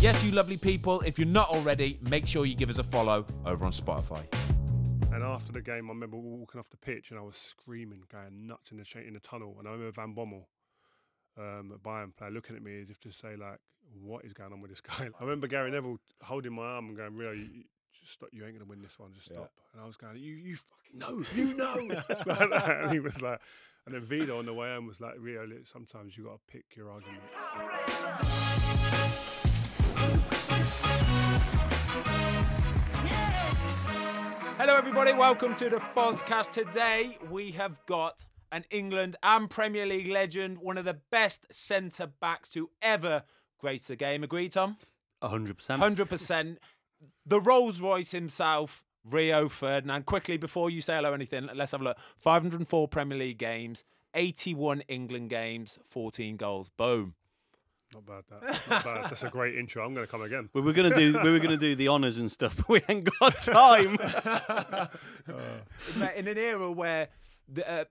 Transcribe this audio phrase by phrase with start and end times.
[0.00, 1.00] Yes, you lovely people.
[1.00, 4.22] If you're not already, make sure you give us a follow over on Spotify.
[5.12, 8.46] And after the game, I remember walking off the pitch and I was screaming, going
[8.46, 9.56] nuts in the cha- in the tunnel.
[9.58, 10.44] And I remember Van Bommel,
[11.38, 13.58] um, a Bayern player, looking at me as if to say, like,
[14.00, 15.08] what is going on with this guy?
[15.20, 17.64] I remember Gary Neville holding my arm and going, Rio, you, you-
[17.98, 18.28] just stop.
[18.32, 19.12] You ain't going to win this one.
[19.14, 19.38] Just Yeah.
[19.38, 19.52] stop.
[19.72, 21.24] And I was going, you, you fucking know.
[21.34, 21.76] You know.
[22.26, 23.40] Like and he was like,
[23.86, 26.64] and then Vida on the way home was like, Rio, sometimes you got to pick
[26.76, 27.24] your arguments.
[34.58, 35.12] Hello, everybody.
[35.12, 36.50] Welcome to the Fozcast.
[36.50, 42.06] Today we have got an England and Premier League legend, one of the best centre
[42.06, 43.22] backs to ever
[43.58, 44.24] grace the game.
[44.24, 44.76] Agree, Tom?
[45.22, 45.56] 100%.
[45.56, 46.56] 100%.
[47.26, 50.06] The Rolls Royce himself, Rio Ferdinand.
[50.06, 51.98] Quickly, before you say hello or anything, let's have a look.
[52.18, 53.84] 504 Premier League games,
[54.14, 56.70] 81 England games, 14 goals.
[56.76, 57.14] Boom.
[57.94, 58.68] Not bad, that.
[58.68, 59.04] Not bad.
[59.04, 59.84] That's a great intro.
[59.84, 60.48] I'm going to come again.
[60.52, 63.08] We were gonna do we were gonna do the honours and stuff, but we ain't
[63.20, 63.96] got time.
[65.98, 67.08] Mate, in an era where
[67.48, 67.84] the, uh,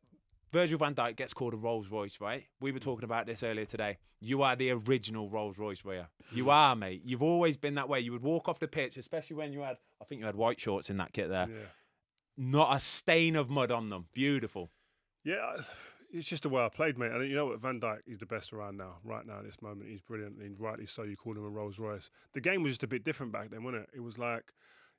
[0.52, 2.44] Virgil van Dijk gets called a Rolls Royce, right?
[2.60, 3.98] We were talking about this earlier today.
[4.20, 6.06] You are the original Rolls Royce, Rio.
[6.32, 7.02] You are, mate.
[7.06, 8.00] You've always been that way.
[8.00, 10.60] You would walk off the pitch, especially when you had, I think you had white
[10.60, 11.48] shorts in that kit there.
[11.50, 11.66] Yeah.
[12.38, 14.06] Not a stain of mud on them.
[14.14, 14.72] Beautiful.
[15.24, 15.64] Yeah, I-
[16.16, 17.12] it's just the way I played, mate.
[17.12, 18.96] And you know what, Van Dijk, is the best around now.
[19.04, 21.04] Right now, at this moment, he's brilliant, and rightly so.
[21.04, 22.10] You call him a Rolls Royce.
[22.34, 23.90] The game was just a bit different back then, wasn't it?
[23.96, 24.54] It was like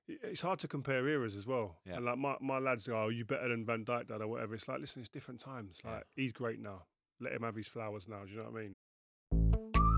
[0.09, 1.77] it's hard to compare eras as well.
[1.87, 1.97] Yeah.
[1.97, 4.55] And like my, my lads go, "Oh, you better than Van Dijk, dad, or whatever."
[4.55, 5.79] It's like, listen, it's different times.
[5.85, 5.93] Yeah.
[5.93, 6.83] Like he's great now.
[7.21, 8.25] Let him have his flowers now.
[8.25, 8.75] Do you know what I mean?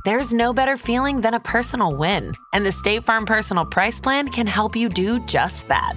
[0.05, 2.33] There's no better feeling than a personal win.
[2.55, 5.95] And the State Farm Personal Price Plan can help you do just that.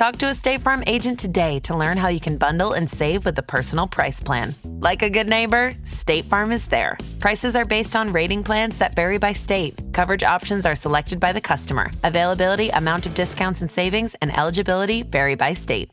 [0.00, 3.26] Talk to a State Farm agent today to learn how you can bundle and save
[3.26, 4.54] with the Personal Price Plan.
[4.64, 6.96] Like a good neighbor, State Farm is there.
[7.18, 9.78] Prices are based on rating plans that vary by state.
[9.92, 11.90] Coverage options are selected by the customer.
[12.02, 15.90] Availability, amount of discounts and savings, and eligibility vary by state.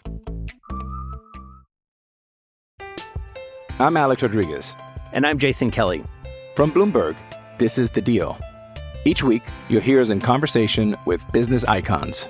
[3.78, 4.78] I'm Alex Rodriguez.
[5.12, 6.02] and I'm Jason Kelly.
[6.56, 7.18] From Bloomberg,
[7.58, 8.38] this is The Deal.
[9.04, 12.30] Each week, you'll hear us in conversation with business icons.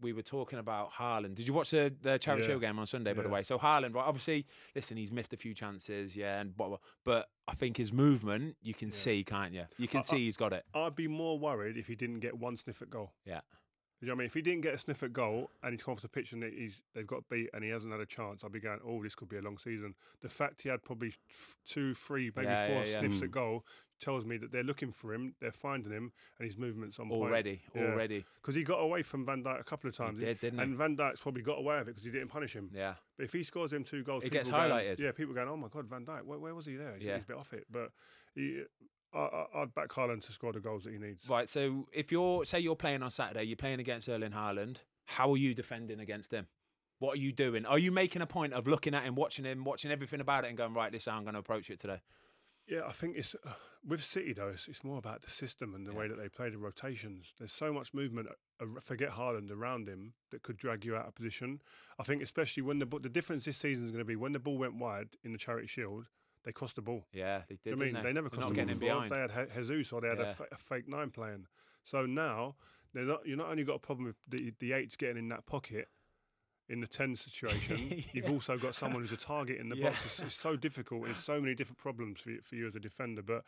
[0.00, 1.34] we were talking about Haaland.
[1.34, 2.54] Did you watch the, the charity Yeah.
[2.54, 3.42] show game on Sunday, by the way?
[3.42, 7.28] So Haaland, right, obviously, listen, he's missed a few chances, yeah, and blah, blah, but
[7.48, 8.94] I think his movement, you can Yeah.
[8.94, 9.64] see, can't you?
[9.78, 10.64] You can I- I- see he's got it.
[10.74, 13.12] I'd be more worried if he didn't get one sniff at goal.
[13.24, 13.40] Yeah.
[14.00, 14.26] You know what I mean?
[14.26, 16.42] If he didn't get a sniff at goal and he's come off the pitch and
[16.44, 19.14] he's they've got beat and he hasn't had a chance, I'd be going, oh, this
[19.14, 19.94] could be a long season.
[20.20, 22.98] The fact he had probably f- two, three, maybe Yeah, four yeah, yeah.
[22.98, 23.24] sniffs Mm.
[23.24, 23.64] at goal
[23.98, 27.22] tells me that they're looking for him, they're finding him, and his movements on point.
[27.22, 28.22] Already, already.
[28.42, 30.20] Because he got away from Van Dijk a couple of times.
[30.20, 30.64] did, didn't he?
[30.64, 32.68] and Van Dijk's probably got away with it because he didn't punish him.
[32.74, 32.96] Yeah.
[33.16, 34.98] But if he scores him two goals, It people gets going- highlighted.
[34.98, 36.94] Yeah, people going, oh my God, Van Dijk, where, where was he there?
[36.98, 37.14] He's, Yeah.
[37.14, 37.64] he's a bit off it.
[37.70, 37.90] But
[38.34, 38.64] he,
[39.14, 41.28] I, I, I'd back Haaland to score the goals that he needs.
[41.28, 41.48] Right.
[41.48, 44.78] So if you're, say, you're playing on Saturday, you're playing against Erling Haaland.
[45.04, 46.46] How are you defending against him?
[46.98, 47.66] What are you doing?
[47.66, 50.48] Are you making a point of looking at him, watching him, watching everything about it,
[50.48, 52.00] and going, right, this is how I'm going to approach it today?
[52.66, 53.50] Yeah, I think it's uh,
[53.86, 54.48] with City though.
[54.48, 57.32] It's, it's more about the system and the way that they play the rotations.
[57.38, 58.28] There's so much movement.
[58.60, 61.60] Uh, forget Haaland around him that could drag you out of position.
[62.00, 64.40] I think especially when the the difference this season is going to be when the
[64.40, 66.06] ball went wide in the Charity Shield,
[66.46, 67.04] they crossed the ball.
[67.12, 67.74] Yeah, they did.
[67.74, 68.12] I mean, didn't they?
[68.14, 69.08] never crossed the ball before.
[69.10, 70.34] They had Je- Jesus or they had Yeah.
[70.52, 71.46] a, fake nine playing.
[71.84, 72.56] So now
[72.94, 73.26] they're not.
[73.26, 75.88] You're not only got a problem with the the eights getting in that pocket.
[76.68, 79.90] In the 10 situation, you've also got someone who's a target in the Yeah.
[79.90, 80.04] box.
[80.04, 81.06] It's, it's so difficult.
[81.06, 83.22] It's so many different problems for you, for you as a defender.
[83.22, 83.44] But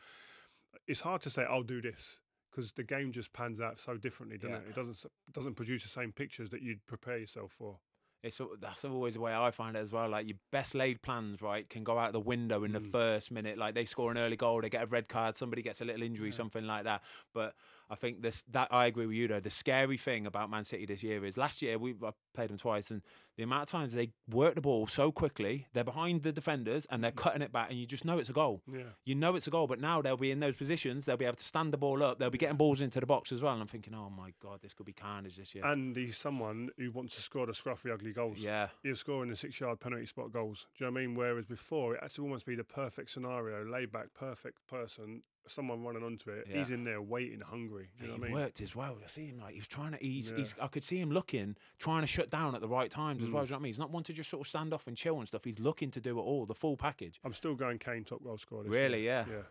[0.87, 4.39] it's hard to say I'll do this because the game just pans out so differently,
[4.39, 4.59] doesn't Yeah.
[4.61, 4.69] it?
[4.69, 7.81] It doesn't doesn't produce the same pictures that you'd prepare yourself for.
[8.23, 10.09] It's that's always the way I find it as well.
[10.09, 12.91] Like your best laid plans, right, can go out the window in the Mm.
[12.91, 13.56] first minute.
[13.59, 16.03] Like they score an early goal, they get a red card, somebody gets a little
[16.03, 17.03] injury, something like that.
[17.32, 17.55] But
[17.90, 19.40] I think this that I agree with you though.
[19.40, 22.58] The scary thing about Man City this year is last year we I played them
[22.58, 23.02] twice, and
[23.37, 27.02] the amount of times they work the ball so quickly, they're behind the defenders and
[27.02, 27.17] they're mm.
[27.17, 28.62] cutting it back, and you just know it's a goal.
[28.70, 28.82] Yeah.
[29.05, 31.06] You know it's a goal, but now they'll be in those positions.
[31.06, 32.19] They'll be able to stand the ball up.
[32.19, 33.52] They'll be getting balls into the box as well.
[33.52, 35.64] And I'm thinking, oh my god, this could be carnage this year.
[35.64, 38.38] And he's someone who wants to score the scruffy, ugly goals.
[38.38, 40.67] yeah, He'll score in the six yard penalty spot goals.
[40.76, 41.17] Do you know what I mean?
[41.17, 45.83] Whereas before, it had to almost be the perfect scenario, laid back, perfect person someone
[45.83, 46.47] running onto it.
[46.50, 46.59] Yeah.
[46.59, 47.89] He's in there waiting, hungry.
[47.99, 48.41] Do you know he what I mean?
[48.43, 48.97] worked as well.
[49.05, 49.99] I see him like he was trying to.
[49.99, 50.37] He's, Yeah.
[50.39, 50.55] he's.
[50.61, 53.45] I could see him looking, trying to shut down at the right times as well.
[53.45, 53.47] Mm.
[53.47, 53.71] Do you know what I mean?
[53.73, 55.45] He's not one to just sort of stand off and chill and stuff.
[55.45, 57.21] He's looking to do it all, the full package.
[57.25, 58.65] I'm still going Kane top goal scorer.
[58.65, 59.03] Really?
[59.03, 59.27] Year.
[59.29, 59.35] Yeah.
[59.37, 59.43] Yeah.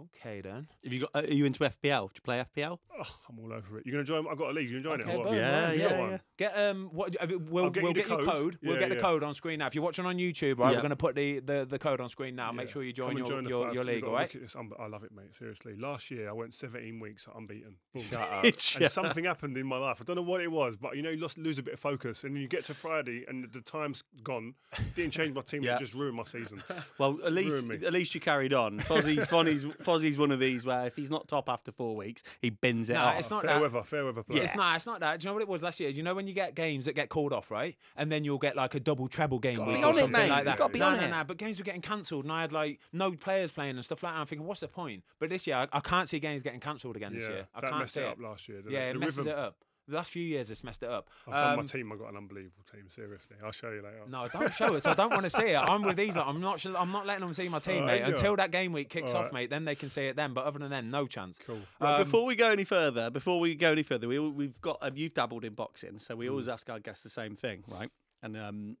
[0.00, 0.66] Okay then.
[0.82, 1.10] Have you got?
[1.14, 2.08] Are you into FPL?
[2.08, 2.78] Do you play FPL?
[3.00, 3.86] Oh, I'm all over it.
[3.86, 4.26] You're gonna join?
[4.30, 4.68] I've got a league.
[4.70, 5.14] You gonna join Okay, it?
[5.14, 5.28] or what?
[5.28, 6.00] boom, Yeah, right, Have yeah, got yeah.
[6.10, 6.20] one?
[6.36, 8.28] Get um what I mean, we'll, I'll get we'll you the get your code.
[8.34, 8.58] code.
[8.62, 9.66] We'll Yeah, get the code on screen now.
[9.68, 10.78] If you're watching on YouTube, right, Yeah.
[10.78, 12.50] we're gonna put the, the, the code on screen now.
[12.50, 14.22] Make sure you join your join the your, your league, got to all right?
[14.22, 14.56] look at this.
[14.56, 15.34] I'm- love it, mate.
[15.34, 15.74] Seriously.
[15.76, 17.76] Last year I went 17 weeks unbeaten.
[17.94, 18.02] Boom.
[18.10, 18.44] Shut up.
[18.44, 19.98] and something happened in my life.
[20.00, 21.80] I don't know what it was, but you know, you lost, lose a bit of
[21.80, 24.54] focus, and then you get to Friday, and the time's gone.
[24.96, 25.62] Didn't change my team.
[25.64, 25.76] Yeah.
[25.76, 26.62] It just ruined my season.
[26.98, 28.80] Well, at least at least you carried on.
[28.80, 32.50] Fozzie's Fozzie's, Fozzie's one of these where if he's not top after four weeks, he
[32.50, 33.18] bins it Nah, off.
[33.18, 33.62] it's not fair that.
[33.62, 34.40] weather, fair weather play.
[34.40, 34.76] It's not.
[34.76, 35.20] It's not that.
[35.20, 35.90] Do you know what it was last year?
[35.90, 37.76] You know when you get games that get called off, right?
[37.96, 40.28] And then you'll get like a double treble game week or on it, something mate.
[40.28, 40.58] like You've that.
[40.58, 41.10] gotta be no, on no, it.
[41.10, 41.24] no.
[41.24, 44.12] But games were getting cancelled, and I had like no players playing and stuff like
[44.14, 44.18] that.
[44.20, 45.04] I'm thinking, what's the point?
[45.18, 47.48] But this year, I, I can't see games getting cancelled again this Yeah, year.
[47.54, 48.58] I that can't messed see it it up last year.
[48.58, 49.32] didn't Yeah, it it messes rhythm.
[49.32, 49.56] it up.
[49.86, 51.10] The last few years, it's messed it up.
[51.26, 51.92] I've done my Um, team.
[51.92, 52.88] I've got an unbelievable team.
[52.88, 54.00] Seriously, I'll show you later.
[54.08, 54.86] No, don't show us.
[54.86, 55.56] I don't want to see it.
[55.58, 56.16] I'm with these.
[56.16, 56.58] Like, I'm not.
[56.58, 57.98] sh- I'm not letting them see my team, Oh, mate.
[58.00, 58.08] yeah.
[58.08, 59.32] Until that game week kicks All off, right.
[59.34, 59.50] mate.
[59.50, 60.32] Then they can see it then.
[60.32, 61.38] But other than then, no chance.
[61.44, 61.60] Cool.
[61.80, 64.78] Right, Um, before we go any further, before we go any further, we, we've got
[64.80, 66.18] um, you've dabbled in boxing, so Mm.
[66.18, 67.90] we always ask our guests the same thing, right?
[68.22, 68.78] And um,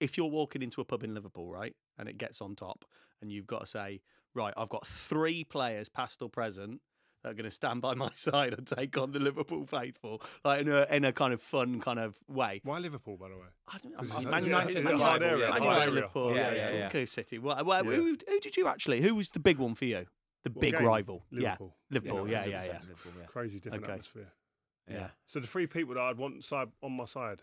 [0.00, 2.84] if you're walking into a pub in Liverpool, right, and it gets on top,
[3.22, 4.00] and you've got to say,
[4.34, 6.80] right, I've got three players, past or present,
[7.26, 10.60] that are going to stand by my side and take on the Liverpool faithful, like
[10.60, 12.60] in a, in a kind of fun kind of way.
[12.62, 13.46] Why Liverpool, by the way?
[13.66, 13.98] I don't know.
[13.98, 15.94] Man it's- it's- United, Man United, area, Man hard United, area.
[15.94, 16.78] Liverpool, Yeah, yeah, yeah, yeah.
[16.78, 16.86] yeah.
[16.86, 17.38] Okay, City.
[17.40, 17.90] Well, well, Yeah.
[17.92, 19.00] who, who did you actually?
[19.02, 20.06] Who was the big one for you?
[20.44, 20.86] The What big game?
[20.86, 21.24] rival.
[21.32, 21.74] Liverpool.
[21.90, 22.30] Yeah, Liverpool.
[22.30, 22.78] Yeah, yeah, 100% yeah.
[22.82, 23.26] Liverpool, yeah.
[23.26, 23.92] Crazy different Okay.
[23.92, 24.32] atmosphere.
[24.88, 25.08] Yeah.
[25.26, 27.42] So the three people that I'd want side on my side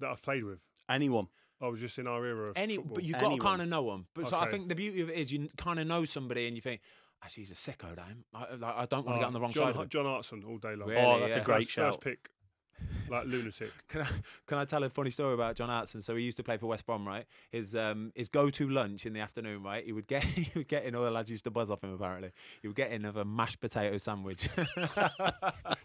[0.00, 0.58] that I've played with,
[0.88, 1.28] Anyone.
[1.62, 2.96] I was just in our era of Any, football.
[2.96, 4.06] but you've got to kind of know them.
[4.12, 6.56] But so I think the beauty of it is you kind of know somebody and
[6.56, 6.80] you think,
[7.24, 8.24] actually, he's a sicko, damn.
[8.34, 9.88] I, like, I don't want to get Oh, on the wrong John, side of him.
[9.88, 10.88] John Hartson all day long.
[10.88, 11.00] Really?
[11.02, 11.40] Oh, that's yeah.
[11.40, 11.92] a great first, shout.
[11.94, 12.28] First pick,
[13.08, 13.70] like lunatic.
[13.88, 14.08] Can I,
[14.48, 16.02] can I tell a funny story about John Hartson?
[16.02, 17.24] So he used to play for West Brom, right?
[17.50, 19.84] His um his go to lunch in the afternoon, right?
[19.84, 21.94] He would get he would get in all the lads used to buzz off him
[21.94, 22.32] apparently.
[22.62, 24.48] He would get in of a mashed potato sandwich.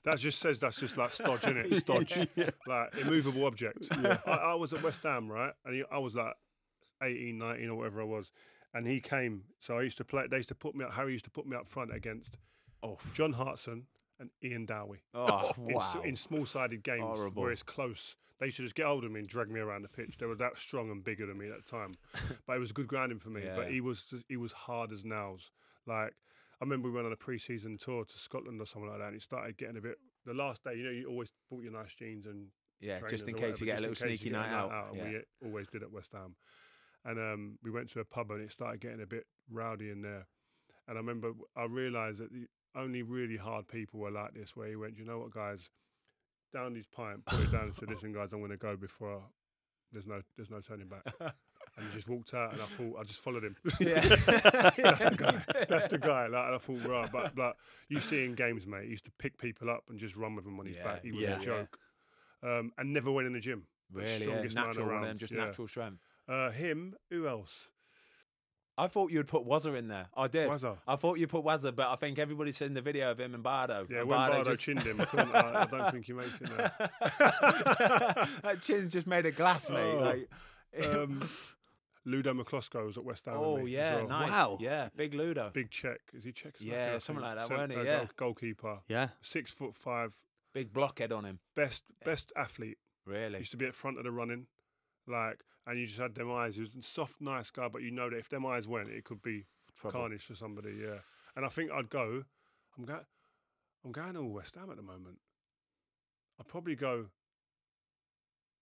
[0.05, 1.79] That just says that's just like stodge, is it?
[1.81, 2.27] Stodge,
[2.67, 3.87] like immovable object.
[3.91, 6.33] I, I was at West Ham, right, and I was like
[7.03, 8.31] 18, 19 or whatever I was,
[8.73, 9.43] and he came.
[9.59, 10.25] So I used to play.
[10.29, 10.93] They used to put me up.
[10.93, 12.37] Harry used to put me up front against
[12.83, 13.83] oh, John Hartson
[14.19, 15.01] and Ian Dowie.
[15.13, 16.01] oh in, wow.
[16.03, 17.43] in small-sided games Horrible.
[17.43, 18.15] where it's close.
[18.39, 20.17] They used to just get hold of me and drag me around the pitch.
[20.17, 21.95] They were that strong and bigger than me at the time,
[22.47, 23.43] but it was good grounding for me.
[23.55, 25.51] But he was he was hard as nails.
[25.85, 26.13] Like
[26.61, 29.15] I remember we went on a pre-season tour to Scotland or something like that, and
[29.15, 29.97] he started getting a bit.
[30.25, 32.47] The last day, you know, you always bought your nice jeans and
[32.81, 34.87] yeah, just in case you get a little just in case sneaky night a out.
[34.91, 35.19] and yeah.
[35.41, 36.35] we always did at West Ham.
[37.05, 40.01] And um, we went to a pub and it started getting a bit rowdy in
[40.01, 40.27] there.
[40.87, 44.67] And I remember I realised that the only really hard people were like this, where
[44.67, 45.69] he went, you know what, guys,
[46.53, 49.15] down his pint, put it down, and said, listen, guys, I'm going to go before
[49.17, 49.19] I,
[49.91, 51.01] there's no there's no turning back.
[51.77, 53.55] And he just walked out, and I thought I just followed him.
[53.79, 54.01] Yeah.
[54.01, 55.65] That's the guy.
[55.69, 56.27] That's the guy.
[56.27, 57.55] Like, and I thought, right, but but
[57.87, 60.45] you see in games, mate, he used to pick people up and just run with
[60.45, 61.03] them on his Yeah, back.
[61.03, 61.29] He was yeah.
[61.29, 61.39] a Yeah.
[61.45, 61.79] joke,
[62.43, 63.63] um, and never went in the gym.
[63.91, 64.23] Really, yeah.
[64.23, 65.45] strongest man natural one of them, around, just yeah.
[65.45, 66.01] natural strength.
[66.29, 66.95] Uh, him.
[67.09, 67.69] Who else?
[68.77, 70.07] I thought you'd put Wazza in there.
[70.15, 70.47] I did.
[70.49, 70.77] Wazza.
[70.87, 73.43] I thought you'd put Wazza, but I think everybody's seen the video of him and
[73.43, 73.85] Bardo.
[73.89, 76.39] Yeah, and when Bardo Bardo just- chinned him, I, I, I don't think he makes
[76.39, 76.71] it now.
[78.43, 79.79] that chin's just made a glass, mate.
[79.81, 79.97] Oh.
[79.99, 80.29] Like,
[80.95, 81.27] Um,
[82.05, 83.35] Ludo Miklosko was at West Ham.
[83.37, 84.07] oh yeah, well.
[84.07, 84.29] nice.
[84.31, 84.57] Wow.
[84.61, 85.49] Yeah, big Ludo.
[85.53, 85.99] Big Czech.
[86.13, 86.53] Is he Czech?
[86.59, 87.77] Yeah, something like that, Cent- weren't he?
[87.79, 87.97] uh, Yeah.
[87.97, 88.77] goal- goalkeeper.
[88.87, 89.09] Yeah.
[89.21, 90.15] Six foot five.
[90.53, 91.39] Big blockhead on him.
[91.55, 92.77] Best best athlete.
[93.05, 93.39] Really.
[93.39, 94.45] Used to be at front of the running,
[95.07, 96.55] like, and you just had them eyes.
[96.55, 99.03] He was a soft, nice guy, but you know that if them eyes went, it
[99.03, 99.45] could be
[99.79, 99.99] Trouble.
[99.99, 100.77] carnage for somebody.
[100.81, 100.99] Yeah,
[101.35, 102.23] and I think I'd go.
[102.77, 103.05] I'm going.
[103.85, 105.17] I'm going all West Ham at the moment.
[106.39, 107.05] I'd probably go.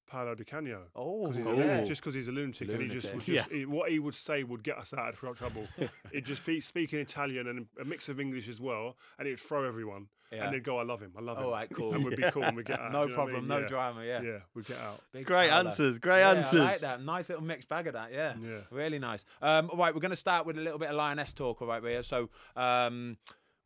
[0.08, 0.84] Paolo Di Canio.
[0.96, 1.84] Oh, 'Cause he's a yeah.
[1.84, 3.28] just because he's a lunatic, and he just, Lunatic.
[3.28, 5.68] would just he- what he would say would get us out of trouble.
[6.12, 9.64] He'd just be speaking Italian and a mix of English as well, and it'd throw
[9.66, 10.08] everyone.
[10.32, 10.44] Yeah.
[10.46, 11.94] And they'd go, "I love him, I love him." All right, cool.
[11.94, 12.92] And we'd be cool, and we'd get out.
[12.92, 13.48] no do you know what I problem, mean?
[13.48, 13.68] no Yeah.
[13.68, 14.06] drama.
[14.06, 14.22] Yeah.
[14.22, 15.02] Yeah, we'd get out.
[15.14, 15.68] Big Great Paolo.
[15.70, 16.60] answers, great Yeah, answers.
[16.60, 17.02] I like that.
[17.02, 18.12] Nice little mixed bag of that.
[18.12, 18.34] Yeah.
[18.42, 18.58] Yeah.
[18.72, 19.24] Really nice.
[19.42, 21.62] Um, all right, we're going to start with a little bit of Lioness talk.
[21.62, 22.02] All right, Rio.
[22.02, 23.18] So, um,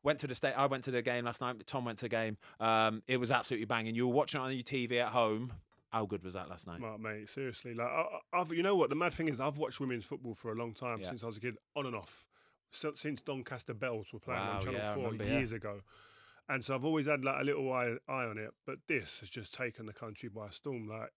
[0.04, 0.54] went to the state.
[0.58, 1.56] I went to the game last night.
[1.66, 2.38] Tom went to the game.
[2.60, 3.96] Um, it was absolutely banging.
[3.96, 5.54] You were watching it on your TV at home.
[5.92, 6.80] How good was that last night?
[6.82, 8.90] Well, mate, seriously, like I, I've, you know what?
[8.90, 11.10] The mad thing is, I've watched women's football for a long time Yeah.
[11.10, 12.26] since I was a kid, on and off,
[12.72, 15.38] so, since Doncaster Belles were playing Wow, on Channel yeah, Four remember, yeah.
[15.38, 15.82] years ago,
[16.48, 18.52] and so I've always had like a little eye, eye on it.
[18.66, 20.88] But this has just taken the country by storm.
[20.88, 21.10] Like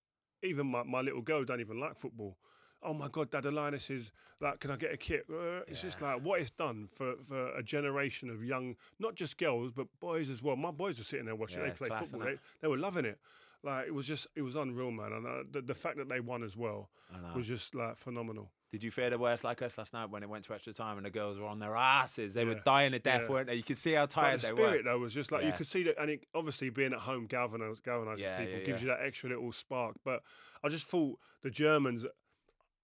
[0.42, 2.36] even my, my little girl don't even like football.
[2.82, 5.24] oh my god, Dad, the Lioness is like, can I get a kit?
[5.30, 9.38] Uh, it's just like what it's done for, for a generation of young, not just
[9.38, 10.56] girls but boys as well.
[10.56, 11.60] My boys were sitting there watching.
[11.60, 12.26] Yeah, they play class, football.
[12.26, 13.18] They, they were loving it.
[13.64, 15.12] Like it was just, it was unreal, man.
[15.12, 16.90] And uh, the, the fact that they won as well
[17.34, 18.50] was just like phenomenal.
[18.70, 20.96] Did you fear the worst like us last night when it went to extra time
[20.96, 22.34] and the girls were on their asses?
[22.34, 22.60] They were Yeah.
[22.64, 23.28] dying to death, Yeah.
[23.30, 23.54] weren't they?
[23.54, 24.90] You could see how tired But the they spirit were.
[24.90, 25.56] though was just like you Yeah.
[25.56, 28.82] could see that, and it, obviously being at home galvanizes, galvanizes Yeah, people, yeah, gives
[28.82, 29.94] you that extra little spark.
[30.04, 30.22] But
[30.64, 32.04] I just thought the Germans,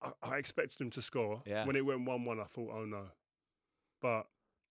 [0.00, 1.42] I, I expected them to score.
[1.44, 1.66] Yeah.
[1.66, 3.08] When it went one-one, I thought, oh no.
[4.00, 4.26] But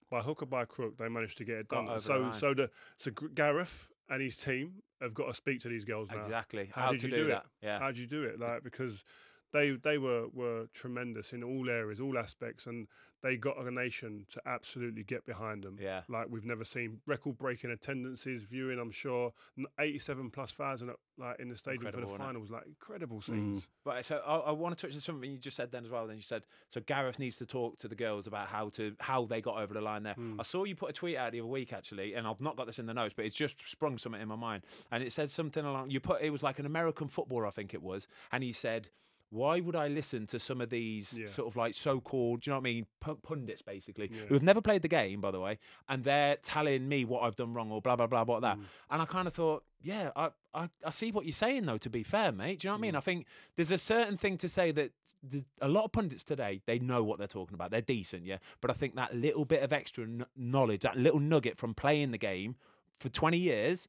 [0.09, 1.85] by hook or by crook, they managed to get it Got done.
[1.89, 2.33] over the so, line.
[2.33, 6.17] so the so Gareth and his team have got to speak to these girls now.
[6.17, 6.69] Exactly.
[6.73, 7.37] How, How did you do do, that.
[7.61, 7.65] it?
[7.65, 7.79] Yeah.
[7.79, 8.39] How did you do it?
[8.39, 9.03] Like because
[9.51, 12.87] they they were were tremendous in all areas, all aspects, and
[13.21, 15.77] they got a nation to absolutely get behind them.
[15.81, 16.01] Yeah.
[16.07, 18.79] Like we've never seen record breaking attendances, viewing.
[18.79, 19.33] I'm sure
[19.79, 22.49] 87 plus thousand like in the stadium Incredible, for the finals.
[22.49, 23.69] Like incredible scenes.
[23.83, 26.07] But so I, I want to touch on something you just said then as well.
[26.07, 29.25] Then you said so Gareth needs to talk to the girls about how to how
[29.25, 30.13] they got over the line there.
[30.13, 30.39] Hmm.
[30.39, 32.67] I saw you put a tweet out the other week actually, and I've not got
[32.67, 34.63] this in the notes, but it's just sprung something in my mind.
[34.91, 35.89] And it said something along.
[35.89, 38.89] You put it was like an American footballer, I think it was, and he said.
[39.31, 41.27] Why would I listen to some of these Yeah.
[41.27, 44.25] sort of like so-called, do you know what I mean, P- pundits basically, Yeah.
[44.25, 47.35] who have never played the game, by the way, and they're telling me what I've
[47.35, 48.57] done wrong or blah blah blah blah that.
[48.57, 48.63] Mm.
[48.89, 51.77] And I kind of thought, yeah, I, I I see what you're saying though.
[51.77, 52.95] To be fair, mate, do you know what I mean?
[52.95, 56.61] I think there's a certain thing to say that the, a lot of pundits today
[56.65, 57.69] they know what they're talking about.
[57.71, 58.37] They're decent, yeah.
[58.61, 62.11] But I think that little bit of extra kn- knowledge, that little nugget from playing
[62.11, 62.55] the game
[62.99, 63.87] for 20 years,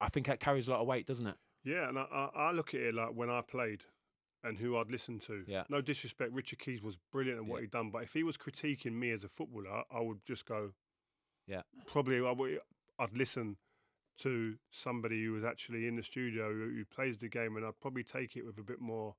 [0.00, 1.36] I think that carries a lot of weight, doesn't it?
[1.64, 3.82] Yeah, and I, I look at it like when I played
[4.42, 5.44] and who I'd listen to.
[5.46, 5.64] Yeah.
[5.68, 7.60] No disrespect, Richard Keys was brilliant at what Yeah.
[7.62, 10.72] he'd done, but if he was critiquing me as a footballer, I would just go.
[11.46, 11.62] Yeah.
[11.86, 12.58] Probably I would,
[12.98, 13.56] I'd listen
[14.18, 17.80] to somebody who was actually in the studio who, who plays the game, and I'd
[17.80, 19.14] probably take it with a bit more.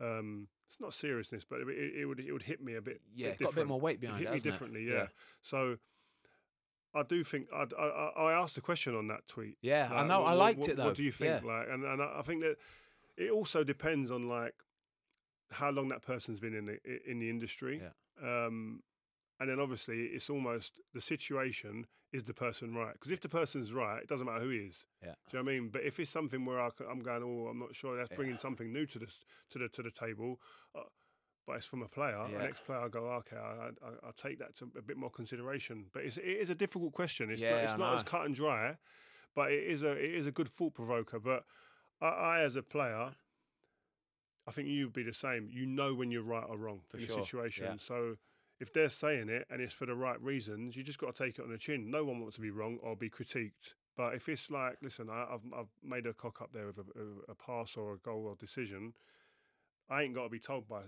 [0.00, 3.00] Um, it's not seriousness, but it, it would it would hit me a bit.
[3.14, 4.94] Yeah, bit got a bit more weight behind It hit it, me differently, yeah.
[4.94, 5.06] Yeah.
[5.42, 5.76] So.
[6.92, 9.56] I do think I'd, I I I asked a question on that tweet.
[9.62, 10.86] Yeah, I know, wh- I liked what, it, though.
[10.86, 11.44] What do you think?
[11.44, 11.48] Yeah.
[11.48, 12.56] Like, and, and I think that
[13.16, 14.54] it also depends on like
[15.50, 16.78] how long that person's been in the
[17.10, 17.78] in the industry.
[18.22, 18.82] Um,
[19.40, 22.92] and then obviously it's almost the situation is the person right?
[22.92, 24.84] Because if the person's right, it doesn't matter who he is.
[25.02, 25.14] Yeah.
[25.30, 25.68] Do you know what I mean?
[25.72, 28.72] But if it's something where I, am going, oh, I'm not sure, that's bringing something
[28.72, 29.06] new to the
[29.50, 30.40] to the to the table.
[30.76, 30.82] Uh,
[31.46, 32.16] but it's from a player.
[32.30, 32.38] Yeah.
[32.38, 35.86] An ex-player, I go, okay, I, I, I'll take that to a bit more consideration.
[35.92, 37.30] But it's, it is a difficult question.
[37.30, 38.76] It's not, it's I not as cut and dry,
[39.34, 41.18] but it is a it is a good thought provoker.
[41.18, 41.44] But
[42.00, 43.10] I, I, as a player,
[44.46, 45.48] I think you'd be the same.
[45.50, 47.64] You know when you're right or wrong For in sure, a situation.
[47.64, 47.74] yeah.
[47.76, 48.16] So
[48.58, 51.38] if they're saying it and it's for the right reasons, you just got to take
[51.38, 51.90] it on the chin.
[51.90, 53.74] No one wants to be wrong or be critiqued.
[53.96, 57.30] But if it's like, listen, I, I've I've made a cock up there with a,
[57.32, 58.94] a, pass or a goal or decision,
[59.90, 60.80] I ain't got to be told by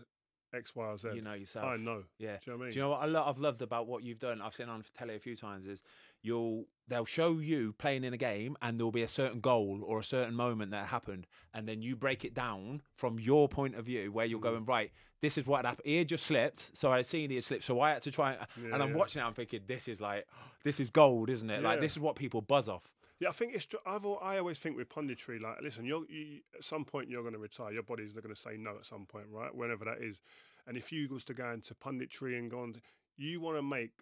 [0.55, 1.11] X, Y, or Z.
[1.15, 1.67] You know yourself.
[1.67, 2.05] I know.
[2.19, 2.37] Yeah.
[2.45, 2.73] Do you know what I mean?
[2.73, 4.41] Do you know what I lo- I've loved about what you've done?
[4.41, 5.83] I've seen on telly a few times is
[6.23, 10.01] you'll they'll show you playing in a game and there'll be a certain goal or
[10.01, 13.85] a certain moment that happened and then you break it down from your point of
[13.87, 14.43] view where you're Mm.
[14.43, 14.91] going right.
[15.21, 15.87] This is what happened.
[15.87, 18.33] He had just slipped, so I seen he had slipped, so I had to try.
[18.35, 18.97] Yeah, and I'm yeah.
[18.97, 19.25] watching it.
[19.25, 20.27] I'm thinking, this is like,
[20.65, 21.63] this is gold, isn't it?
[21.63, 22.83] Like this is what people buzz off.
[23.21, 23.69] Yeah, I think it's.
[23.87, 24.05] I've.
[24.05, 27.39] I always think with punditry, like, listen, you're you, at some point you're going to
[27.39, 27.73] retire.
[27.73, 29.55] Your body's going to say no at some point, right?
[29.55, 30.21] Whenever that is.
[30.67, 32.81] And if you was to go into punditry and go on, to,
[33.17, 33.93] you want to make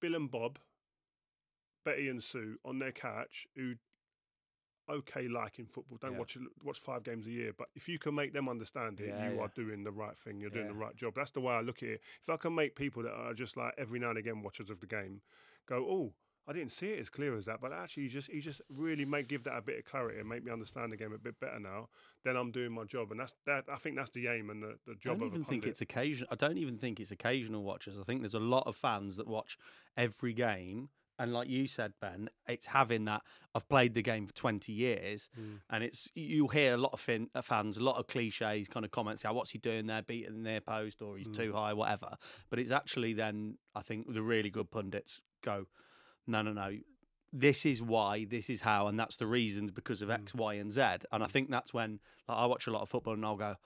[0.00, 0.58] Bill and Bob,
[1.84, 3.74] Betty and Sue on their couch, who
[4.90, 6.18] okay like in football, don't Yeah.
[6.18, 9.28] watch watch five games a year, but if you can make them understand it, Yeah,
[9.30, 9.42] you yeah.
[9.42, 10.40] are doing the right thing.
[10.40, 11.14] You're doing the right job.
[11.14, 12.02] That's the way I look at it.
[12.22, 14.80] If I can make people that are just like every now and again watchers of
[14.80, 15.20] the game
[15.66, 16.14] go, oh.
[16.46, 19.04] I didn't see it as clear as that, but actually, you just you just really
[19.04, 21.38] make give that a bit of clarity and make me understand the game a bit
[21.38, 21.90] better now.
[22.24, 23.64] Then I'm doing my job, and that's that.
[23.70, 25.66] I think that's the aim and the, the I job don't of even a think
[25.66, 26.26] it's occasion.
[26.30, 27.98] I don't even think it's occasional watchers.
[27.98, 29.58] I think there's a lot of fans that watch
[29.94, 33.22] every game, and like you said, Ben, it's having that.
[33.54, 35.60] I've played the game for 20 years, Mm.
[35.70, 38.84] and it's you hear a lot of fin, uh, fans, a lot of cliches, kind
[38.84, 39.24] of comments.
[39.24, 41.36] Yeah, what's he doing there, beating their post, or he's Mm.
[41.36, 42.16] too high, whatever.
[42.50, 45.66] But it's actually then I think the really good pundits go,
[46.26, 46.78] no, no, no.
[47.32, 50.14] This is why, this is how, and that's the reasons because of Mm.
[50.14, 50.80] X, Y, and Z.
[51.12, 53.56] And I think that's when like, I watch a lot of football and I'll go,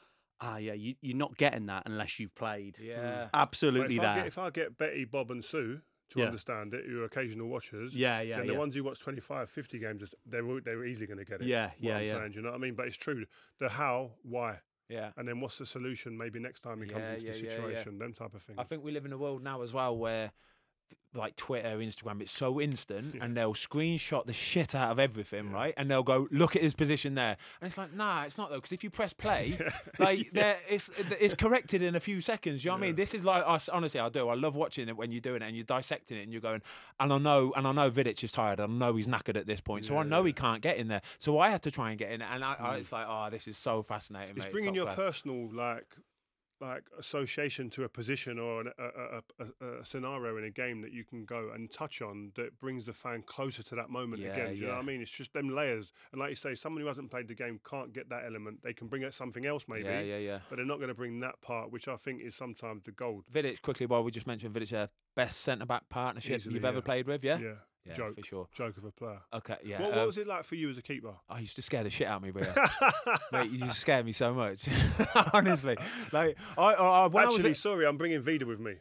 [0.40, 3.28] ah, yeah, you, you're not getting that unless you've played Yeah.
[3.32, 5.80] Absolutely if I, get, if I get Betty, Bob, and Sue
[6.12, 6.26] to Yeah.
[6.26, 8.58] understand it, who are occasional watchers, Yeah, yeah, then the yeah.
[8.58, 11.48] ones who watch 25, 50 games, they were they were easily going to get it.
[11.48, 12.12] Yeah, yeah, I'm yeah.
[12.12, 12.74] Saying, you know what I mean?
[12.74, 13.24] But it's true.
[13.58, 15.10] The how, why, Yeah.
[15.16, 16.16] and then what's the solution?
[16.16, 18.58] Maybe next time he comes Yeah, into the situation, them type of things.
[18.58, 20.30] I think we live in a world now as well where
[21.14, 25.74] like Twitter, Instagram, it's so instant, and they'll screenshot the shit out of everything, right?
[25.76, 28.56] And they'll go, "Look at his position there," and it's like, nah, it's not though,
[28.56, 29.58] because if you press play,
[29.98, 30.88] like there, it's
[31.20, 32.64] it's corrected in a few seconds.
[32.64, 32.96] You know what I mean?
[32.96, 33.68] This is like us.
[33.68, 34.28] Honestly, I do.
[34.28, 36.62] I love watching it when you're doing it and you're dissecting it and you're going,
[36.98, 38.60] and I know, and I know Vidic is tired.
[38.60, 41.02] I know he's knackered at this point, so I know he can't get in there.
[41.18, 42.80] So I have to try and get in, and I, I, mm.
[42.80, 44.36] it's like, oh, this is so fascinating.
[44.36, 44.52] It's mate.
[44.52, 44.96] bringing your class.
[44.96, 45.86] personal like
[46.62, 50.80] like association to a position or an, a, a, a, a scenario in a game
[50.80, 54.22] that you can go and touch on that brings the fan closer to that moment
[54.22, 54.54] Yeah, again.
[54.54, 55.02] Do you know what I mean?
[55.02, 55.92] It's just them layers.
[56.12, 58.62] And like you say, someone who hasn't played the game can't get that element.
[58.62, 59.84] They can bring out something else maybe.
[59.84, 60.38] Yeah, yeah, yeah.
[60.48, 63.24] But they're not going to bring that part, which I think is sometimes the gold.
[63.32, 66.78] Vidic, quickly, while we just mentioned Vidic, uh, best centre back partnership Easily, you've ever
[66.78, 66.82] yeah.
[66.82, 67.38] played with, yeah?
[67.38, 67.52] Yeah.
[67.86, 68.16] Yeah, joke.
[68.16, 68.48] for sure.
[68.52, 69.18] Joke of a player.
[69.34, 69.80] Okay, yeah.
[69.80, 71.14] what, what um, was it like for you as a keeper?
[71.28, 72.54] I used to scare the shit out of me, Rio.
[73.32, 74.68] Mate, you just scare me so much.
[75.32, 75.76] Honestly,
[76.12, 78.74] like I, I, I when Actually, I was sorry, I'm bringing Vida with me.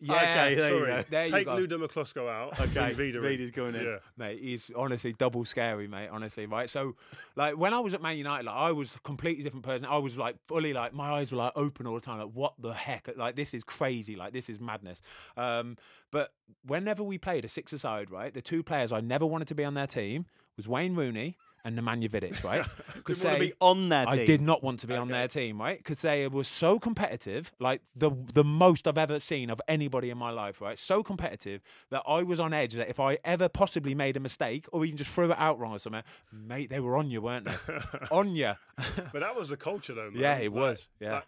[0.00, 0.90] Yeah, Okay, there you sorry.
[0.92, 1.04] go.
[1.08, 1.54] There you Take go.
[1.56, 2.60] Ludo Miklosko out.
[2.60, 3.20] Okay, Vida.
[3.20, 3.84] Vida's going in.
[3.84, 3.96] Yeah.
[4.18, 4.38] mate.
[4.40, 6.08] He's honestly double scary, mate.
[6.10, 6.68] Honestly, right?
[6.68, 6.96] So,
[7.36, 9.86] like when I was at Man United, like I was a completely different person.
[9.86, 12.18] I was like fully like my eyes were like open all the time.
[12.18, 13.08] Like what the heck?
[13.16, 14.16] Like this is crazy.
[14.16, 15.00] Like this is madness.
[15.36, 15.76] Um,
[16.10, 16.32] but
[16.66, 19.74] whenever we played a six-a-side, right, the two players I never wanted to be on
[19.74, 22.64] their team was Wayne Rooney and Nemanja Vidic, right?
[23.06, 24.20] Didn't want to they- be on their team.
[24.20, 25.78] I did not want to be on their team, right?
[25.78, 30.18] Because they were so competitive, like the the most I've ever seen of anybody in
[30.18, 30.78] my life, right?
[30.78, 34.66] So competitive that I was on edge that if I ever possibly made a mistake
[34.72, 36.02] or even just threw it out wrong or something,
[36.32, 37.56] mate, they were on you, weren't they?
[38.10, 38.52] on you.
[39.12, 40.10] But that was the culture, though.
[40.10, 40.20] Man.
[40.20, 41.12] Yeah, it Like- was, yeah.
[41.14, 41.24] like,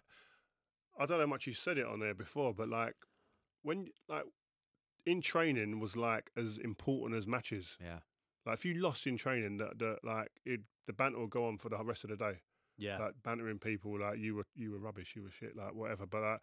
[0.99, 2.95] I don't know how much you said it on there before, but like
[3.63, 4.23] when like
[5.05, 7.77] in training was like as important as matches.
[7.81, 7.99] yeah.
[8.47, 11.57] Like if you lost in training, that that like it, the banter will go on
[11.57, 12.39] for the rest of the day.
[12.77, 12.97] Yeah.
[12.99, 16.05] Like bantering people, like you were you were rubbish, you were shit, like whatever.
[16.05, 16.39] But like,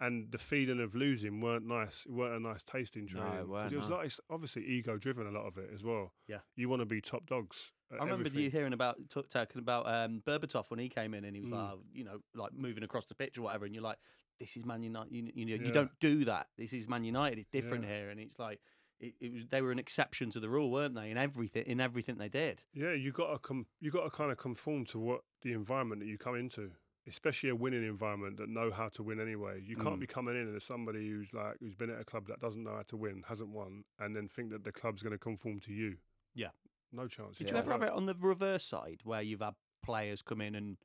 [0.00, 2.04] and the feeling of losing weren't nice.
[2.06, 3.96] It weren't a nice taste in No, it weren't, it was no.
[3.96, 6.12] like it's obviously ego driven a lot of it as well.
[6.28, 6.38] Yeah.
[6.56, 7.72] You want to be top dogs.
[7.90, 8.42] I remember everything.
[8.42, 11.54] you hearing about talking about um, Berbatov when he came in and he was Mm.
[11.54, 13.96] like, oh, you know, like moving across the pitch or whatever, and you're like,
[14.38, 15.10] this is Man United.
[15.10, 15.66] You, you know, Yeah.
[15.66, 16.48] you don't do that.
[16.58, 17.38] This is Man United.
[17.38, 17.90] It's different Yeah.
[17.96, 18.60] here, and it's like
[19.00, 19.42] it, it was.
[19.48, 21.10] They were an exception to the rule, weren't they?
[21.10, 22.64] In everything, in everything they did.
[22.74, 26.00] Yeah, you got to com- you got to kind of conform to what the environment
[26.00, 26.70] that you come into,
[27.06, 29.62] especially a winning environment that know how to win anyway.
[29.64, 30.00] You can't Mm.
[30.00, 32.62] be coming in and as somebody who's like who's been at a club that doesn't
[32.64, 35.60] know how to win, hasn't won, and then think that the club's going to conform
[35.60, 35.96] to you.
[36.34, 36.48] Yeah.
[36.92, 37.36] no chance.
[37.38, 40.54] Did you ever have it on the reverse side where you've had players come in
[40.54, 40.76] and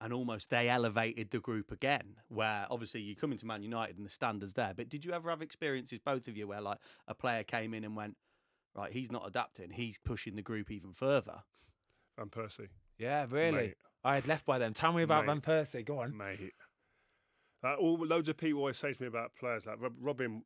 [0.00, 2.16] and almost they elevated the group again?
[2.28, 5.30] Where obviously you come into Man United and the standards there, but did you ever
[5.30, 6.78] have experiences, both of you, where like
[7.08, 8.16] a player came in and went,
[8.74, 11.42] right, he's not adapting, he's pushing the group even further.
[12.18, 13.52] Van Persie, Yeah, really.
[13.68, 13.74] Mate.
[14.04, 14.72] I had left by them.
[14.72, 15.32] Tell me about Mate.
[15.32, 15.84] Van Persie.
[15.84, 16.16] Go on.
[16.16, 16.52] mate.
[17.62, 20.42] Like all loads of people always say to me about players like Robin.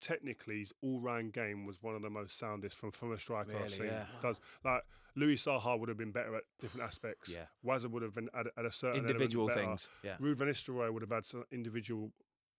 [0.00, 3.64] Technically, his all-round game was one of the most soundest from from a striker Really,
[3.64, 3.86] I've seen.
[3.86, 4.04] yeah.
[4.22, 4.82] Does like
[5.16, 7.34] Louis Saha would have been better at different aspects.
[7.34, 7.46] Yeah.
[7.64, 9.88] Wazza would have been at, a- at a certain Individual things.
[10.04, 10.16] Yeah.
[10.20, 12.12] Ruud van Nistelrooy would have had some individual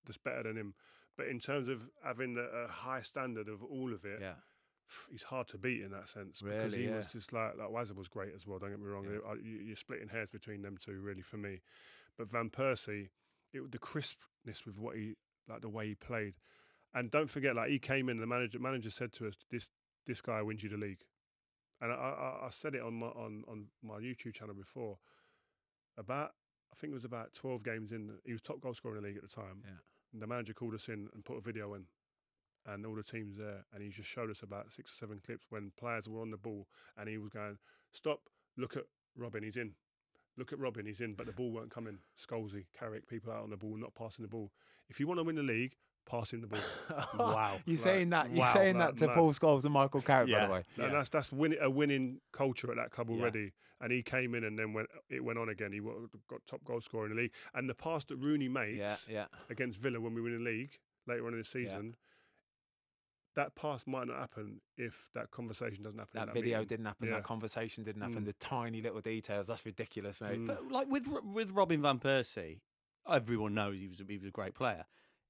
[0.05, 0.73] that's better than him.
[1.17, 4.33] But in terms of having a, a high standard of all of it, Yeah.
[5.09, 6.97] he's hard to beat in that sense because he yeah.
[6.97, 8.59] was just like like Wazza was great as well.
[8.59, 9.05] Don't get me wrong.
[9.05, 9.33] Yeah.
[9.41, 11.61] You- You're splitting hairs between them two, really, for me.
[12.17, 13.07] But Van Persie,
[13.53, 15.13] it the crispness with what he
[15.47, 16.33] like the way he played,
[16.93, 19.69] and don't forget, like he came in, the manager manager said to us, "This
[20.07, 21.03] this guy wins you the league,"
[21.81, 24.97] and I, I, I said it on my on on my YouTube channel before.
[25.97, 26.31] About
[26.71, 28.11] I think it was about 12 games in.
[28.25, 29.61] He was top goal scorer in the league at the time.
[29.63, 29.71] Yeah.
[30.13, 31.85] And the manager called us in and put a video in,
[32.65, 35.45] and all the teams there, and he just showed us about six or seven clips
[35.49, 37.57] when players were on the ball, and he was going,
[37.91, 38.21] "Stop!
[38.57, 38.83] Look at
[39.15, 39.73] Robin, he's in.
[40.37, 41.99] Look at Robin, he's in." But the ball weren't coming.
[42.17, 44.51] Scholesy, Carrick, people out on the ball, not passing the ball.
[44.89, 45.75] If you want to win the league,
[46.09, 46.59] pass him the ball.
[47.17, 47.59] Wow.
[47.65, 48.29] You're Like, saying that.
[48.31, 49.15] You're wow, saying like, that to mad.
[49.15, 50.63] Paul Scholes and Michael Carrick, by the way.
[50.77, 53.17] And that's that's win, a winning culture at that club Yeah.
[53.17, 53.51] already.
[53.81, 55.71] And he came in and then went it went on again.
[55.71, 57.31] He got top goal scorer in the league.
[57.53, 59.25] And the pass that Rooney makes Yeah, yeah.
[59.49, 60.71] against Villa when we win the league
[61.07, 61.95] later on in the season,
[63.35, 66.19] that pass might not happen if that conversation doesn't happen.
[66.19, 66.67] in That video meeting.
[66.67, 67.07] didn't happen.
[67.07, 67.15] Yeah.
[67.15, 68.23] That conversation didn't happen.
[68.23, 68.25] Mm.
[68.25, 69.47] The tiny little details.
[69.47, 70.39] That's ridiculous, mate.
[70.39, 70.47] Mm.
[70.47, 72.59] But like with with Robin van Persie,
[73.09, 74.85] everyone knows he was he was a great player.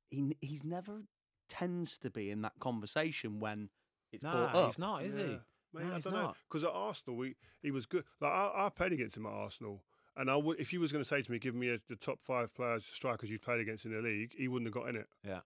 [0.10, 1.04] He he's never
[1.48, 3.70] tends to be in that conversation when
[4.12, 4.66] it's brought Nah, up.
[4.68, 5.22] he's not, is he?
[5.24, 5.28] Yeah.
[5.74, 6.38] Mate, No, I he's don't know not.
[6.48, 8.04] because at Arsenal we he was good.
[8.22, 9.84] Like I, I played against him at Arsenal,
[10.18, 11.96] and I would if you was going to say to me, give me a, the
[11.96, 14.96] top five players strikers you've played against in the league, he wouldn't have got in
[14.96, 15.08] it.
[15.24, 15.38] Yeah.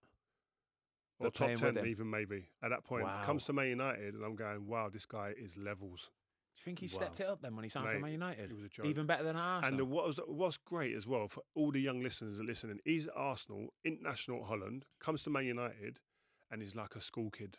[1.18, 3.04] or But top ten even maybe at that point.
[3.04, 3.22] Wow.
[3.24, 6.10] Comes to Man United, and I'm going, wow, this guy is levels.
[6.54, 8.50] Do you think he stepped it up then when he signed for Man United?
[8.50, 8.86] it was a joke.
[8.86, 9.68] Even better than Arsenal.
[9.68, 12.46] And the, what was what's great as well for all the young listeners that are
[12.46, 15.98] listening, he's at Arsenal, international at Holland, comes to Man United,
[16.50, 17.58] and he's like a school kid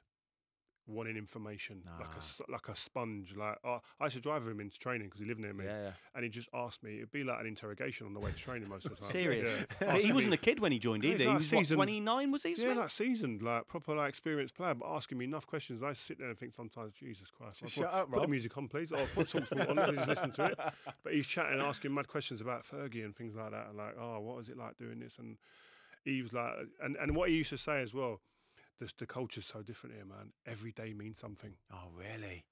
[0.87, 3.35] wanting information, like a like a sponge.
[3.35, 5.81] Like oh, I used to drive him into training because he lived near me, Yeah,
[5.83, 5.91] yeah.
[6.13, 6.97] and he just asked me.
[6.97, 9.11] It'd be like an interrogation on the way to training most of the time.
[9.11, 9.51] Serious.
[9.81, 9.97] Yeah.
[10.05, 11.17] He wasn't me- a kid when he joined either.
[11.33, 12.55] he's He like was what, 29, was he?
[12.57, 15.81] Yeah, like seasoned, like proper, like experienced player, but asking me enough questions.
[15.83, 18.67] I sit there and think sometimes, Jesus Christ, Shut put, up, put the music on,
[18.67, 20.59] please, or put Talksport on, and just listen to it.
[21.03, 24.19] But he's chatting, asking mad questions about Fergie and things like that, and like, oh,
[24.19, 25.17] what was it like doing this?
[25.19, 25.37] And
[26.03, 26.51] he was like,
[26.83, 28.21] and and what he used to say as well,
[28.79, 30.31] just the culture's so different here, man.
[30.45, 31.53] Every day means something.
[31.71, 32.45] Oh, really?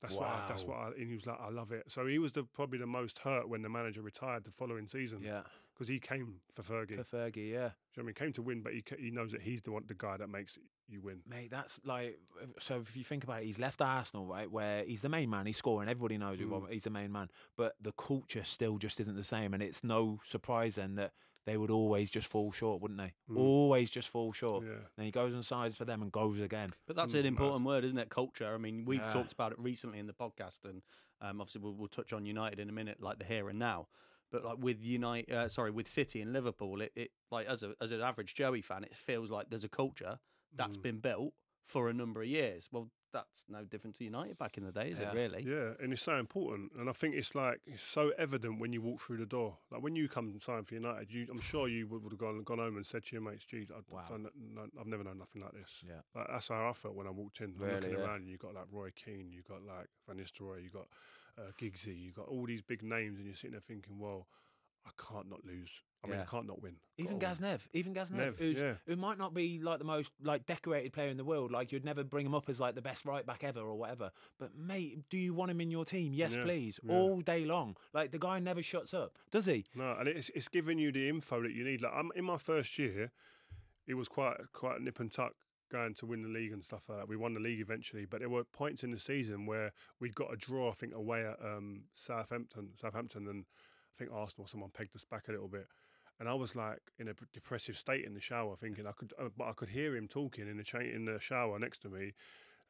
[0.00, 0.26] That's what.
[0.28, 0.78] I, that's what.
[0.78, 1.84] I, and he was like, I love it.
[1.86, 5.20] So he was the probably the most hurt when the manager retired the following season.
[5.22, 5.42] Yeah.
[5.72, 6.96] because he came for Fergie.
[6.96, 7.52] For Fergie, yeah.
[7.52, 9.62] Do you know what I mean, came to win, but he he knows that he's
[9.62, 11.20] the one, the guy that makes you win.
[11.28, 12.18] Mate, that's like
[12.58, 12.82] so.
[12.88, 15.46] If you think about it, he's left Arsenal, right, where he's the main man.
[15.46, 15.88] He's scoring.
[15.88, 16.68] Everybody knows Mm.
[16.72, 17.28] he's the main man.
[17.56, 21.12] But the culture still just isn't the same, and it's no surprise then that
[21.44, 23.12] they would always just fall short, wouldn't they?
[23.30, 23.36] Mm.
[23.38, 24.64] Always just fall short.
[24.64, 24.74] Yeah.
[24.96, 26.70] Then he goes and signs for them and goes again.
[26.86, 27.28] But that's Mm, an mad.
[27.28, 28.10] important word, isn't it?
[28.10, 28.54] Culture.
[28.54, 29.10] I mean, we've Yeah.
[29.10, 30.82] talked about it recently in the podcast, and
[31.20, 33.88] um, obviously we'll, we'll touch on United in a minute, like the here and now.
[34.30, 37.74] But like with United, uh, sorry, with City and Liverpool, it, it like as a
[37.80, 40.18] as an average Joey fan, it feels like there's a culture
[40.54, 40.82] that's Mm.
[40.82, 42.68] been built for a number of years.
[42.72, 45.10] Well, that's no different to United back in the day, is Yeah.
[45.10, 45.14] it?
[45.14, 45.42] Really?
[45.42, 48.80] Yeah, and it's so important, and I think it's like it's so evident when you
[48.80, 49.58] walk through the door.
[49.70, 52.18] Like when you come and sign for United, you, I'm sure you would, would have
[52.20, 54.06] gone gone home and said to your mates, "Geez, I, Wow.
[54.08, 54.22] don't
[54.54, 56.00] kn- I've never known nothing like this." Yeah.
[56.14, 57.54] like, that's how I felt when I walked in.
[57.56, 58.04] I'm Really, looking yeah.
[58.04, 60.88] around, and you got like Roy Keane, you got like Van Nistelrooy, you got
[61.38, 64.26] uh, Giggsy, you got all these big names, and you're sitting there thinking, "Well,
[64.84, 65.82] I can't not lose.
[66.04, 66.22] I mean, Yeah.
[66.22, 68.74] I can't not win." Even Gotta win." Gaznev, even Gaznev, Nev, who's, yeah.
[68.86, 71.52] who might not be like the most like decorated player in the world.
[71.52, 74.10] Like you'd never bring him up as like the best right back ever or whatever.
[74.38, 76.12] But mate, do you want him in your team?
[76.12, 76.80] Yes, Yeah, please.
[76.88, 77.76] All day long.
[77.92, 79.64] Like the guy never shuts up, does he?
[79.74, 81.82] No, and it's it's giving you the info that you need.
[81.82, 83.12] Like I'm in my first year,
[83.86, 85.34] it was quite quite nip and tuck
[85.70, 87.08] going to win the league and stuff like that.
[87.08, 90.32] We won the league eventually, but there were points in the season where we'd got
[90.32, 93.46] a draw, I think, away at um, Southampton, Southampton, and
[93.94, 94.46] I think Arsenal.
[94.46, 95.66] Someone pegged us back a little bit,
[96.20, 99.28] and I was like in a depressive state in the shower, thinking I could, uh,
[99.36, 102.12] but I could hear him talking in the cha- in the shower next to me.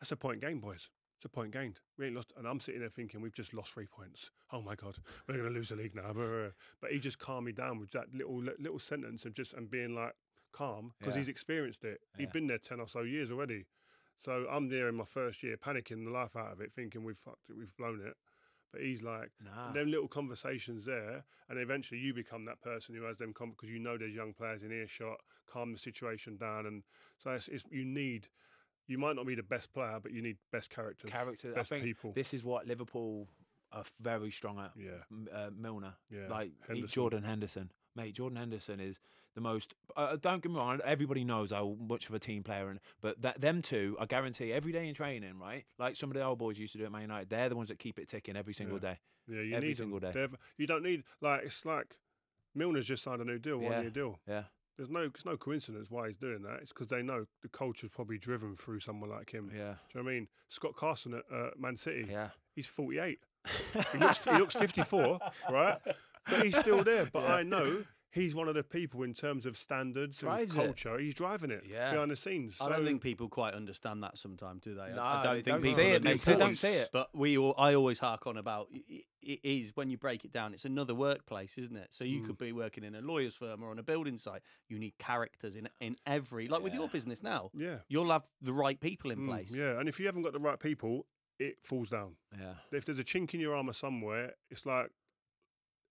[0.00, 0.88] That's a point game, boys.
[1.18, 1.78] It's a point gained.
[1.96, 4.30] We ain't lost, and I'm sitting there thinking we've just lost three points.
[4.52, 4.96] Oh my god,
[5.28, 6.12] we're going to lose the league now.
[6.80, 9.94] But he just calmed me down with that little little sentence of just and being
[9.94, 10.14] like
[10.52, 11.20] calm because Yeah.
[11.20, 12.00] he's experienced it.
[12.14, 12.22] Yeah.
[12.22, 13.66] He'd been there ten or so years already.
[14.18, 17.16] So I'm there in my first year, panicking the life out of it, thinking we've
[17.16, 18.14] fucked it, we've blown it.
[18.72, 19.72] But he's like, Nah.
[19.72, 23.78] them little conversations there, and eventually you become that person who has them because you
[23.78, 26.82] know there's young players in earshot, calm the situation down, and
[27.18, 28.28] so it's, it's you need.
[28.88, 31.52] You might not be the best player, but you need best characters, Character.
[31.52, 32.12] best people.
[32.14, 33.28] this is what Liverpool
[33.70, 34.72] are very strong at.
[34.76, 34.90] Yeah.
[35.32, 35.94] Uh, Milner.
[36.10, 36.88] Yeah, Like Henderson.
[36.88, 37.70] Jordan Henderson.
[37.94, 38.98] Mate, Jordan Henderson is
[39.34, 39.74] the most.
[39.96, 40.80] Uh, don't get me wrong.
[40.84, 44.52] Everybody knows how much of a team player, and but that them two, I guarantee,
[44.52, 45.64] every day in training, right?
[45.78, 47.28] Like some of the old boys used to do at Man United.
[47.30, 48.92] They're the ones that keep it ticking every single Yeah.
[48.94, 48.98] day.
[49.28, 50.12] Yeah, you every need single them.
[50.12, 50.20] day.
[50.20, 51.96] They've- You don't need like it's like
[52.56, 53.88] Milner's just signed a new deal, one Yeah.
[53.90, 54.18] deal.
[54.26, 54.44] Yeah.
[54.76, 56.60] There's no it's no coincidence why he's doing that.
[56.60, 59.50] It's because they know the culture's probably driven through someone like him.
[59.54, 59.56] Yeah.
[59.58, 59.64] Do you
[60.00, 60.28] know what I mean?
[60.48, 62.06] Scott Carson at uh, Man City.
[62.10, 62.30] Yeah.
[62.54, 63.18] He's 48.
[63.92, 65.18] he looks he looks 54,
[65.50, 65.78] right?
[66.28, 67.08] But he's still there.
[67.12, 67.34] But Yeah.
[67.34, 70.98] I know he's one of the people in terms of standards Drives and culture.
[70.98, 71.90] He's driving it Yeah.
[71.92, 72.58] behind the scenes.
[72.60, 74.82] I don't think people quite understand that sometimes, do they?
[74.82, 76.16] I- No, I don't think don't people see it, are.
[76.16, 76.90] They don't see it.
[76.92, 80.24] But we, all, I always hark on about i- i- it is when you break
[80.24, 80.52] it down.
[80.52, 81.88] It's another workplace, isn't it?
[81.94, 82.26] So you Mm.
[82.26, 84.42] could be working in a lawyer's firm or on a building site.
[84.68, 87.50] You need characters in in every, like with your business now.
[87.54, 87.78] Yeah.
[87.88, 89.52] You'll have the right people in Mm, place.
[89.54, 91.06] yeah, and if you haven't got the right people,
[91.38, 92.16] it falls down.
[92.38, 92.54] Yeah.
[92.72, 94.90] If there's a chink in your armor somewhere, it's like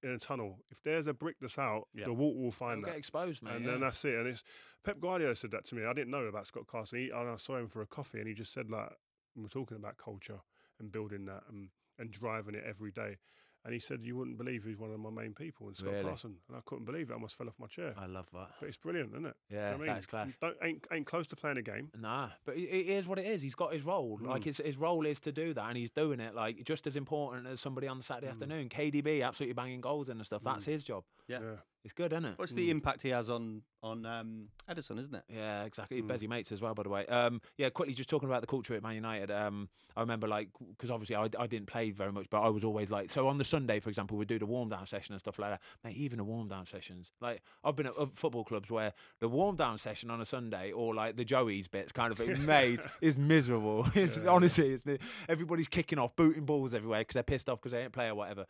[0.03, 0.57] in a tunnel.
[0.69, 2.05] If there's a brick that's out, Yeah.
[2.05, 3.55] the water will find get exposed, man.
[3.57, 3.71] and yeah.
[3.71, 4.15] then that's it.
[4.15, 4.43] And it's
[4.83, 5.85] Pep Guardiola said that to me.
[5.85, 6.99] I didn't know about Scott Carson.
[6.99, 8.89] He, and I saw him for a coffee, and he just said like
[9.35, 10.39] we we're talking about culture
[10.79, 13.17] and building that and, and driving it every day.
[13.63, 16.03] And he said you wouldn't believe who's one of my main people, and Scott Really?
[16.05, 16.35] Carson.
[16.47, 17.11] And I couldn't believe it.
[17.11, 17.93] I almost fell off my chair.
[17.95, 18.49] I love that.
[18.59, 19.35] but it's brilliant, isn't it?
[19.49, 19.85] You know Yeah, I mean?
[19.87, 20.29] that is class.
[20.41, 21.91] Don't, ain't, ain't close to playing a game.
[21.99, 23.41] Nah, but it, it is what it is.
[23.43, 24.17] He's got his role.
[24.19, 24.45] Like Mm.
[24.45, 27.45] his his role is to do that, and he's doing it like just as important
[27.47, 28.31] as somebody on the Saturday Mm.
[28.31, 28.69] afternoon.
[28.69, 30.41] KDB absolutely banging goals in and stuff.
[30.43, 31.03] That's his job.
[31.27, 31.39] Yeah.
[31.41, 31.55] Yeah.
[31.83, 32.33] It's good, isn't it?
[32.37, 35.23] What's the impact he has on on um, Ederson, isn't it?
[35.27, 35.99] Yeah, exactly.
[36.01, 36.07] Mm.
[36.07, 37.07] Bezzy mates as well, by the way.
[37.07, 39.31] Um, yeah, quickly just talking about the culture at Man United.
[39.31, 39.67] Um,
[39.97, 42.91] I remember like because obviously I, I didn't play very much, but I was always
[42.91, 45.39] like so on the Sunday, for example, we'd do the warm down session and stuff
[45.39, 45.61] like that.
[45.83, 49.27] Mate, even the warm down sessions, like I've been at uh, football clubs where the
[49.27, 52.81] warm down session on a Sunday or like the Joey's bits kind of thing, mate,
[53.01, 53.87] is miserable.
[53.95, 54.29] It's Yeah.
[54.29, 54.83] honestly, it's
[55.27, 58.15] everybody's kicking off, booting balls everywhere because they're pissed off because they didn't play or
[58.15, 58.45] whatever.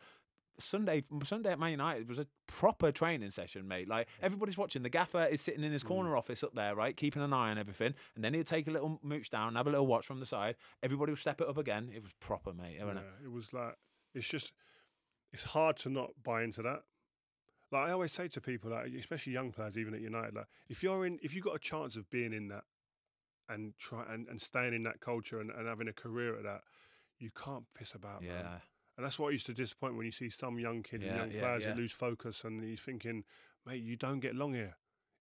[0.62, 3.88] Sunday Sunday at Man United was a proper training session, mate.
[3.88, 4.84] Like everybody's watching.
[4.84, 5.88] The gaffer is sitting in his mm.
[5.88, 8.72] corner office up there, right, keeping an eye on everything, and then he'd take a
[8.72, 10.56] little mooch down, have a little watch from the side.
[10.84, 11.90] Everybody would step it up again.
[11.94, 12.78] It was proper, mate.
[12.80, 13.06] Wasn't it?
[13.26, 13.76] It was like
[14.14, 14.54] it's just
[15.34, 16.84] it's hard to not buy into that.
[17.72, 20.84] Like I always say to people, like especially young players, even at United, like if
[20.84, 22.64] you're in, if you've got a chance of being in that
[23.50, 26.62] and try and, and staying in that culture and, and having a career at that,
[27.20, 28.24] you can't piss about.
[28.24, 28.44] Yeah.
[28.44, 28.62] man.
[28.98, 31.20] And that's what I used to disappoint when you see some young kids Yeah, and
[31.20, 31.70] young yeah, players yeah.
[31.70, 33.24] that lose focus and you're thinking,
[33.66, 34.76] mate, you don't get long here.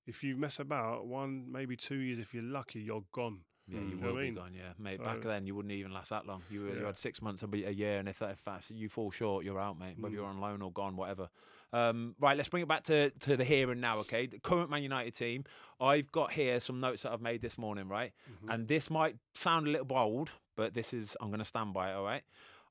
[0.07, 3.41] If you mess about one, maybe two years, if you're lucky, you're gone.
[3.69, 4.35] Yeah, you Do will be mean?
[4.35, 4.53] gone.
[4.53, 4.99] Yeah, mate.
[5.03, 6.43] back then, you wouldn't even last that long.
[6.51, 8.69] You were, you had six months, a be- a year, and if that, if that's,
[8.73, 9.95] you fall short, you're out, mate.
[10.01, 10.19] Whether Mm.
[10.19, 11.29] you're on loan or gone, whatever.
[11.73, 13.99] Um, right, let's bring it back to to the here and now.
[13.99, 15.45] Okay, the current Man United team.
[15.81, 17.87] I've got here some notes that I've made this morning.
[17.87, 18.51] Right, Mm-hmm.
[18.51, 21.93] and this might sound a little bold, but this is I'm going to stand by
[21.93, 21.95] it.
[21.95, 22.25] All right.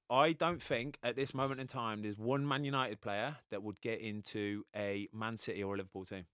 [0.09, 3.79] I don't think at this moment in time there's one Man United player that would
[3.81, 6.25] get into a Man City or a Liverpool team.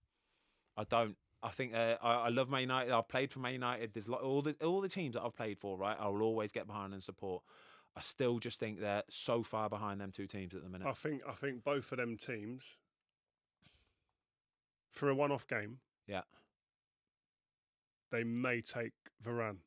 [0.76, 1.16] I don't.
[1.42, 2.92] I think uh, I, I love Man United.
[2.92, 3.92] I've played for Man United.
[3.92, 5.76] There's like all the all the teams that I've played for.
[5.76, 7.42] Right, I will always get behind and support.
[7.94, 10.86] I still just think they're so far behind them two teams at the minute.
[10.86, 12.78] I think I think both of them teams
[14.90, 16.22] for a one-off game, Yeah,
[18.10, 19.58] they may take Varane,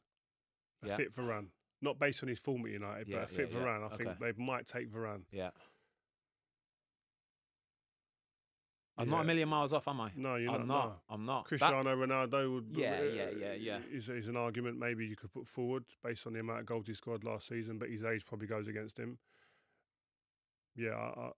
[0.83, 0.95] a Yeah.
[0.95, 1.49] fit Varane,
[1.81, 3.85] not based on his form at United, Yeah, but a fit yeah, yeah.
[3.85, 4.17] I think Okay.
[4.37, 5.23] they might take Varane.
[5.31, 5.51] yeah.
[8.97, 10.11] I'm not a million miles off, am I?
[10.17, 10.85] No, you're I'm not, not.
[10.87, 10.95] no.
[11.09, 11.43] I'm not.
[11.45, 12.65] That- Cristiano Ronaldo would.
[12.73, 13.79] Yeah, uh, yeah, yeah, yeah.
[13.93, 16.87] Is, is an argument maybe you could put forward based on the amount of goals
[16.87, 19.17] he scored last season, but his age probably goes against him.
[20.75, 21.31] Yeah, I, I,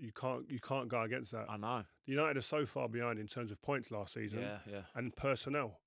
[0.00, 1.46] you can't you can't go against that.
[1.48, 1.82] I know.
[2.06, 5.80] United are so far behind in terms of points last season Yeah, yeah, and personnel.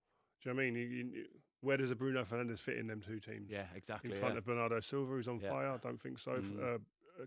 [0.43, 0.75] Do you know what I mean?
[0.75, 1.25] You, you,
[1.61, 3.49] where does a Bruno Fernandes fit in them two teams?
[3.49, 3.65] yeah.
[3.75, 4.11] Exactly.
[4.11, 4.39] in front yeah.
[4.39, 5.49] of Bernardo Silva, who's on Yeah.
[5.49, 5.69] fire.
[5.71, 6.33] I don't think so.
[6.33, 6.59] Mm.
[6.59, 6.77] Uh, uh,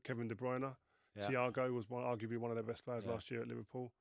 [0.03, 0.75] Kevin De Bruyne,
[1.17, 1.27] Yeah.
[1.29, 3.13] Thiago was one, arguably one of their best players Yeah.
[3.13, 3.93] last year at Liverpool.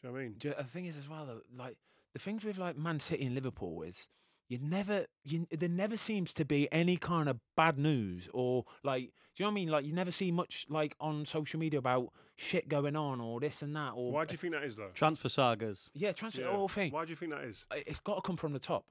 [0.00, 0.34] Do you know what I mean?
[0.38, 1.76] Do you- the thing is as well though, like
[2.12, 4.08] the things with like Man City and Liverpool is
[4.48, 9.04] you never you there never seems to be any kind of bad news or like
[9.34, 9.68] do you know what I mean?
[9.70, 13.62] Like you never see much like on social media about shit going on or this
[13.62, 14.90] and that or Why do you think that is, though?
[14.94, 15.90] Transfer sagas.
[15.94, 16.48] yeah, transfer Yeah.
[16.48, 16.92] the whole thing.
[16.92, 17.64] Why do you think that is?
[17.72, 18.84] It's got to come from the top.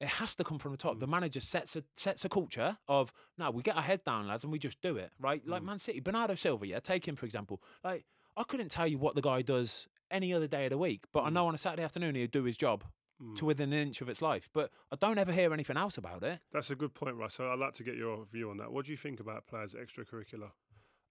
[0.00, 1.00] It has to come from the top.
[1.00, 1.10] The Mm.
[1.10, 4.52] manager sets a sets a culture of no, we get our head down, lads, and
[4.52, 5.44] we just do it, right?
[5.46, 5.66] Like Mm.
[5.66, 7.60] Man City, Bernardo Silva, yeah, take him for example.
[7.82, 8.04] Like
[8.36, 11.22] I couldn't tell you what the guy does any other day of the week, but
[11.24, 11.32] I Mm.
[11.32, 12.84] know on a Saturday afternoon he'd do his job
[13.20, 13.36] Mm.
[13.38, 14.48] to within an inch of its life.
[14.52, 16.40] But I don't ever hear anything else about it.
[16.52, 17.34] That's a good point, Russ.
[17.34, 18.70] So I'd like to get your view on that.
[18.70, 20.52] What do you think about players extracurricular?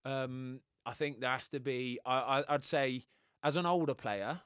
[0.06, 2.00] Um, I think there has to be.
[2.06, 3.04] I, I, I'd say,
[3.44, 4.42] as an older player,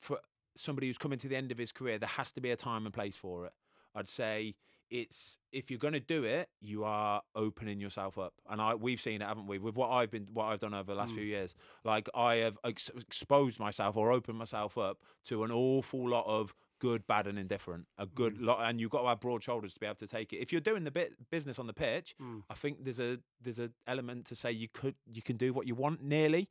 [0.00, 0.18] for
[0.56, 2.84] somebody who's coming to the end of his career, there has to be a time
[2.84, 3.52] and place for it.
[3.94, 4.54] I'd say
[4.90, 9.00] it's if you're going to do it, you are opening yourself up, and I we've
[9.00, 9.58] seen it, haven't we?
[9.58, 11.16] With what I've been, what I've done over the last Mm.
[11.16, 16.08] few years, like I have ex- exposed myself or opened myself up to an awful
[16.08, 17.86] lot of good, bad, and indifferent.
[17.98, 18.44] A good Mm.
[18.46, 20.36] lot, and you've got to have broad shoulders to be able to take it.
[20.36, 22.44] If you're doing the bit business on the pitch, Mm.
[22.48, 25.66] I think there's a there's a element to say you could you can do what
[25.66, 26.48] you want nearly,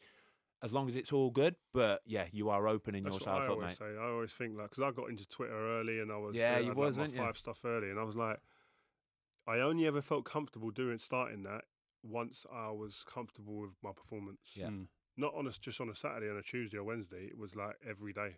[0.64, 1.56] as long as it's all good.
[1.74, 3.78] But yeah, you are opening That's yourself what I up, always mate.
[3.78, 3.86] say.
[4.00, 6.66] I always think like because I got into Twitter early and I was Yeah, doing,
[6.66, 7.22] you I'd was, like weren't you?
[7.22, 8.40] five stuff early, and I was like,
[9.48, 11.66] I only ever felt comfortable doing starting that
[12.04, 14.40] once I was comfortable with my performance.
[14.56, 14.68] Yeah.
[14.70, 14.88] Mm.
[15.16, 17.26] Not on a, just on a Saturday and a Tuesday or Wednesday.
[17.26, 18.38] It was like every day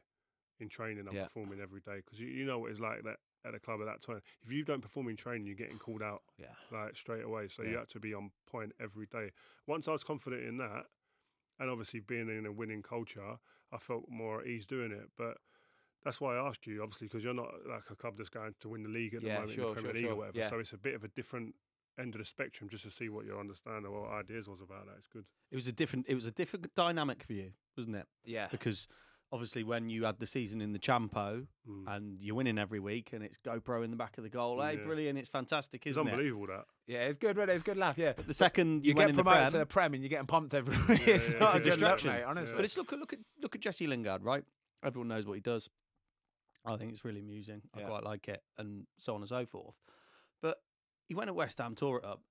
[0.59, 1.07] in training.
[1.07, 1.23] I'm Yeah.
[1.25, 3.85] performing every day because you, you know what it's like that at a club at
[3.85, 4.21] that time.
[4.43, 7.47] If you don't perform in training, you're getting called out Yeah, like straight away.
[7.49, 7.79] So you Yeah.
[7.79, 9.31] had to be on point every day.
[9.67, 10.85] Once I was confident in that,
[11.59, 13.37] and obviously being in a winning culture,
[13.71, 15.09] I felt more at ease doing it.
[15.17, 15.37] But
[16.03, 18.69] that's why I asked you, obviously, because you're not like a club that's going to
[18.69, 20.13] win the league at the Yeah, moment, in the Premier sure, League sure.
[20.13, 20.37] or whatever.
[20.37, 20.49] Yeah.
[20.49, 21.55] So it's a bit of a different
[21.99, 24.95] end of the spectrum, just to see what your understanding or ideas was about that.
[24.97, 25.25] It's good.
[25.51, 26.05] It was a different.
[26.07, 28.07] It was a different dynamic for you, wasn't it?
[28.23, 28.87] yeah, Because
[29.31, 31.83] obviously, when you had the season in the Champo Mm.
[31.87, 34.77] and you're winning every week, and it's GoPro in the back of the goal, hey,
[34.77, 34.83] Yeah.
[34.85, 35.19] brilliant!
[35.19, 36.11] It's fantastic, It's isn't it?
[36.11, 36.65] unbelievable that.
[36.87, 37.05] yeah.
[37.07, 37.47] It's good, right?
[37.49, 37.97] It's good laugh.
[37.97, 39.93] Yeah, But the second you, you, went get in the promoted Prem, to the Prem
[39.93, 41.07] and you're getting pumped every week.
[41.07, 42.11] it's yeah, not it's a a good look, distraction.
[42.11, 42.23] mate.
[42.23, 44.43] Honestly, But it's look at look at look at Jesse Lingard, right?
[44.83, 45.69] Everyone knows what he does.
[46.65, 47.61] I think it's really amusing.
[47.73, 47.87] I Yeah.
[47.87, 49.75] quite like it, and so on and so forth.
[50.41, 50.61] But
[51.07, 52.21] he went at West Ham, tore it up,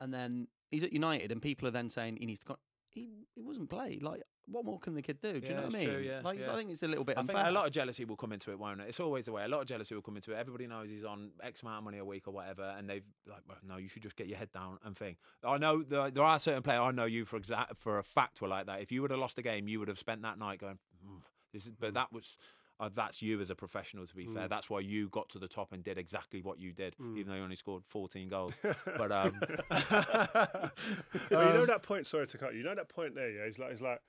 [0.00, 2.46] and then he's at United, and people are then saying he needs to.
[2.46, 2.56] Con-
[2.90, 4.02] he he wasn't played.
[4.02, 5.32] Like, what more can the kid do?
[5.32, 5.88] Do you Yeah, know what I it's mean?
[5.88, 6.52] true, yeah, like, yeah.
[6.52, 7.48] I think it's a little bit I think unfair.
[7.48, 8.88] a lot of jealousy will come into it, won't it?
[8.88, 9.44] It's always the way.
[9.44, 10.36] A lot of jealousy will come into it.
[10.36, 13.40] Everybody knows he's on X amount of money a week or whatever, and they've like,
[13.48, 15.18] well, no, you should just get your head down and think.
[15.42, 16.80] I know there, there are certain players.
[16.80, 18.80] I know you for exact for a fact were like that.
[18.80, 21.22] If you would have lost a game, you would have spent that night going, "Mm,
[21.52, 22.36] "This is." But that was,
[22.80, 24.06] uh, that's you as a professional.
[24.06, 24.48] To be fair, Mm.
[24.50, 27.16] that's why you got to the top and did exactly what you did, Mm.
[27.16, 28.52] even though you only scored 14 goals.
[28.98, 29.56] but um, you
[31.30, 32.06] know um, that point.
[32.06, 32.58] Sorry to cut you.
[32.58, 33.30] You know that point there.
[33.30, 34.00] Yeah, it's like he's like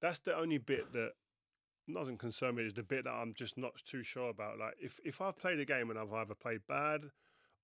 [0.00, 1.10] that's the only bit that
[1.92, 2.64] doesn't concern me.
[2.64, 4.58] Is the bit that I'm just not too sure about.
[4.58, 7.02] Like if if I've played a game and I've either played bad,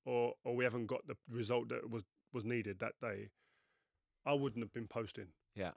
[0.04, 3.28] or or we haven't got the result that was was needed that day,
[4.24, 5.28] I wouldn't have been posting.
[5.54, 5.70] yeah,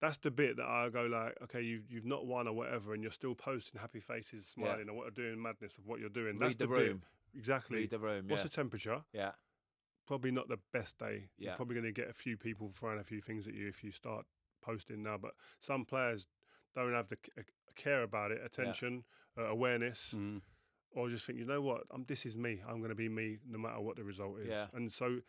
[0.00, 3.02] That's the bit that I go like, okay, you've you've not won or whatever, and
[3.02, 4.64] you're still posting happy faces, Yeah.
[4.66, 6.38] smiling, or what are doing madness of what you're doing.
[6.38, 7.02] read That's the bit- room.
[7.34, 7.78] exactly.
[7.78, 8.28] Read the room.
[8.28, 8.44] What's yeah.
[8.44, 9.02] the temperature?
[9.12, 9.32] yeah,
[10.06, 11.28] probably not the best day.
[11.38, 11.48] Yeah.
[11.50, 13.82] You're probably going to get a few people throwing a few things at you if
[13.82, 14.24] you start
[14.66, 15.16] posting now.
[15.16, 16.28] But some players
[16.74, 17.42] don't have the c- uh,
[17.76, 19.04] care about it, attention,
[19.38, 20.40] uh, awareness, Mm.
[20.92, 22.60] or just think, you know what, I'm, this is me.
[22.68, 24.48] I'm going to be me no matter what the result is.
[24.48, 24.66] Yeah.
[24.74, 25.20] And so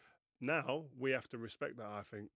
[0.41, 1.86] now we have to respect that.
[1.88, 2.30] I think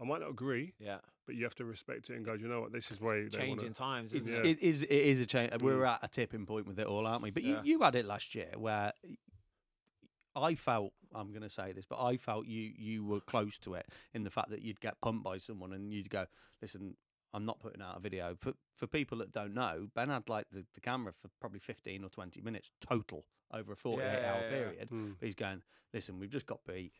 [0.00, 0.98] I might not agree, yeah.
[1.26, 3.38] but you have to respect it and go, you know what, this is way they
[3.38, 4.14] wanna- Changing times.
[4.14, 4.50] It's, Isn't Yeah.
[4.50, 4.58] it?
[4.58, 5.50] it is it is a change.
[5.60, 5.88] We're Mm.
[5.94, 7.30] at a tipping point with it all, aren't we?
[7.30, 7.62] But Yeah.
[7.64, 8.92] you, you had it last year where
[10.36, 13.74] I felt I'm going to say this, but I felt you you were close to
[13.74, 16.26] it in the fact that you'd get pumped by someone and you'd go,
[16.62, 16.96] listen.
[17.34, 18.36] I'm not putting out a video.
[18.40, 22.02] For for people that don't know, Ben had like the, the camera for probably 15
[22.02, 24.48] or 20 minutes total over a 48 yeah, hour yeah, yeah.
[24.48, 24.90] period.
[24.90, 25.62] Mm, But he's going,
[25.92, 26.92] listen, we've just got beat.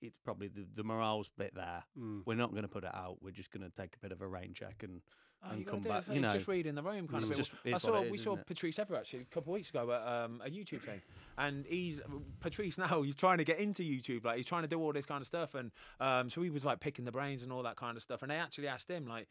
[0.00, 1.82] It's probably the, the morale's bit there.
[1.98, 2.22] mm.
[2.24, 3.16] We're not going to put it out.
[3.20, 5.00] We're just going to take a bit of a rain check and
[5.44, 6.02] Oh, and come back.
[6.08, 6.10] It.
[6.10, 8.34] You it's know, just reading the room kind of just- I saw it we saw
[8.36, 8.46] it?
[8.46, 11.00] Patrice Evra actually a couple of weeks ago at um, a YouTube thing,
[11.36, 12.00] and he's
[12.40, 13.02] Patrice now.
[13.02, 15.26] He's trying to get into YouTube, like he's trying to do all this kind of
[15.26, 18.04] stuff, and um, so he was like picking the brains and all that kind of
[18.04, 18.22] stuff.
[18.22, 19.26] And they actually asked him like,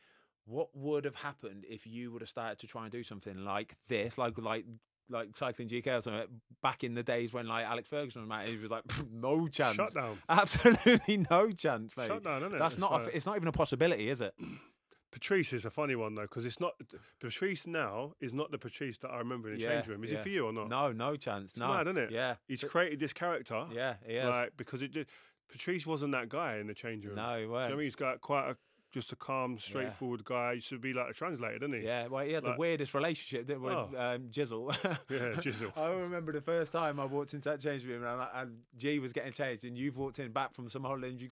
[0.45, 3.77] what would have happened if you would have started to try and do something like
[3.87, 4.65] this, like like
[5.09, 6.25] like cycling GK or something
[6.63, 9.75] back in the days when like Alex Ferguson was mate, he was like no chance,
[9.75, 10.17] Shut down.
[10.29, 12.07] absolutely no chance, mate.
[12.07, 12.59] Shut down, isn't it?
[12.59, 14.33] That's It's not like- f- it's not even a possibility, is it?
[15.11, 16.71] Patrice is a funny one though because it's not
[17.19, 20.03] Patrice now is not the Patrice that I remember in the Yeah, change room.
[20.05, 20.19] Is yeah.
[20.19, 20.69] it for you or not?
[20.69, 21.51] No, no chance.
[21.51, 22.11] It's no, mad, isn't it?
[22.11, 23.65] Yeah, He's But- created this character.
[23.73, 24.23] Yeah, is.
[24.25, 25.07] Like because it did.
[25.51, 27.15] Patrice wasn't that guy in the change room.
[27.15, 27.63] no, he was.
[27.63, 27.79] You know I mean?
[27.83, 28.55] He's got quite a
[28.91, 30.55] just a calm, straightforward guy.
[30.55, 31.85] He should be like a translator, didn't he?
[31.85, 33.87] Yeah, well, he had the weirdest relationship didn't we, Oh.
[33.91, 34.75] with um, Jizzle.
[35.09, 35.71] Yeah, Jizzle.
[35.77, 38.99] I remember the first time I walked into that change room and, I- and G
[38.99, 41.29] was getting changed, and you've walked in back from some holiday.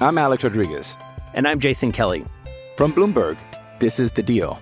[0.00, 0.96] I'm Alex Rodriguez.
[1.34, 2.24] And I'm Jason Kelly.
[2.76, 3.36] From Bloomberg,
[3.78, 4.58] this is The Deal.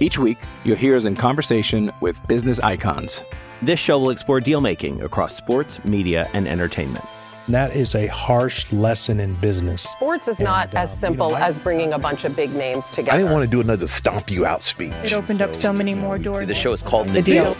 [0.00, 3.22] Each week, you'll hear us in conversation with business icons.
[3.62, 7.04] This show will explore deal making across sports, media, and entertainment.
[7.48, 9.82] That is a harsh lesson in business.
[9.82, 12.34] Sports is And, not as um, you simple know, I- as bringing a bunch of
[12.34, 13.12] big names together.
[13.12, 14.92] I didn't want to do another stomp you out speech.
[15.04, 16.48] It opened up so many more doors.
[16.48, 17.54] The show is called The Deal.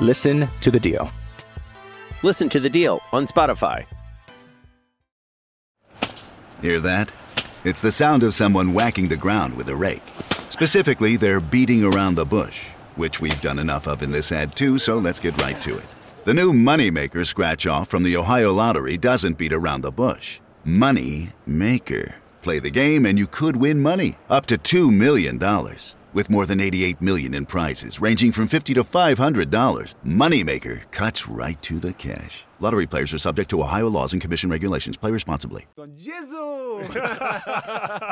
[0.00, 1.10] Listen to The Deal.
[2.22, 3.84] Listen to the deal on Spotify.
[6.62, 7.12] Hear that?
[7.64, 10.02] It's the sound of someone whacking the ground with a rake.
[10.48, 14.78] Specifically, they're beating around the bush, which we've done enough of in this ad too,
[14.78, 15.84] so let's get right to it.
[16.26, 20.40] The new Moneymaker scratch off from the Ohio Lottery doesn't beat around the bush.
[20.64, 22.16] Money Maker.
[22.42, 25.38] Play the game and you could win money up to $2 million.
[26.16, 31.60] With more than 88 million in prizes ranging from 50 to $500, Moneymaker cuts right
[31.60, 32.46] to the cash.
[32.58, 34.96] Lottery players are subject to Ohio laws and commission regulations.
[34.96, 35.66] Play responsibly.
[35.76, 36.56] Gone Jizzle.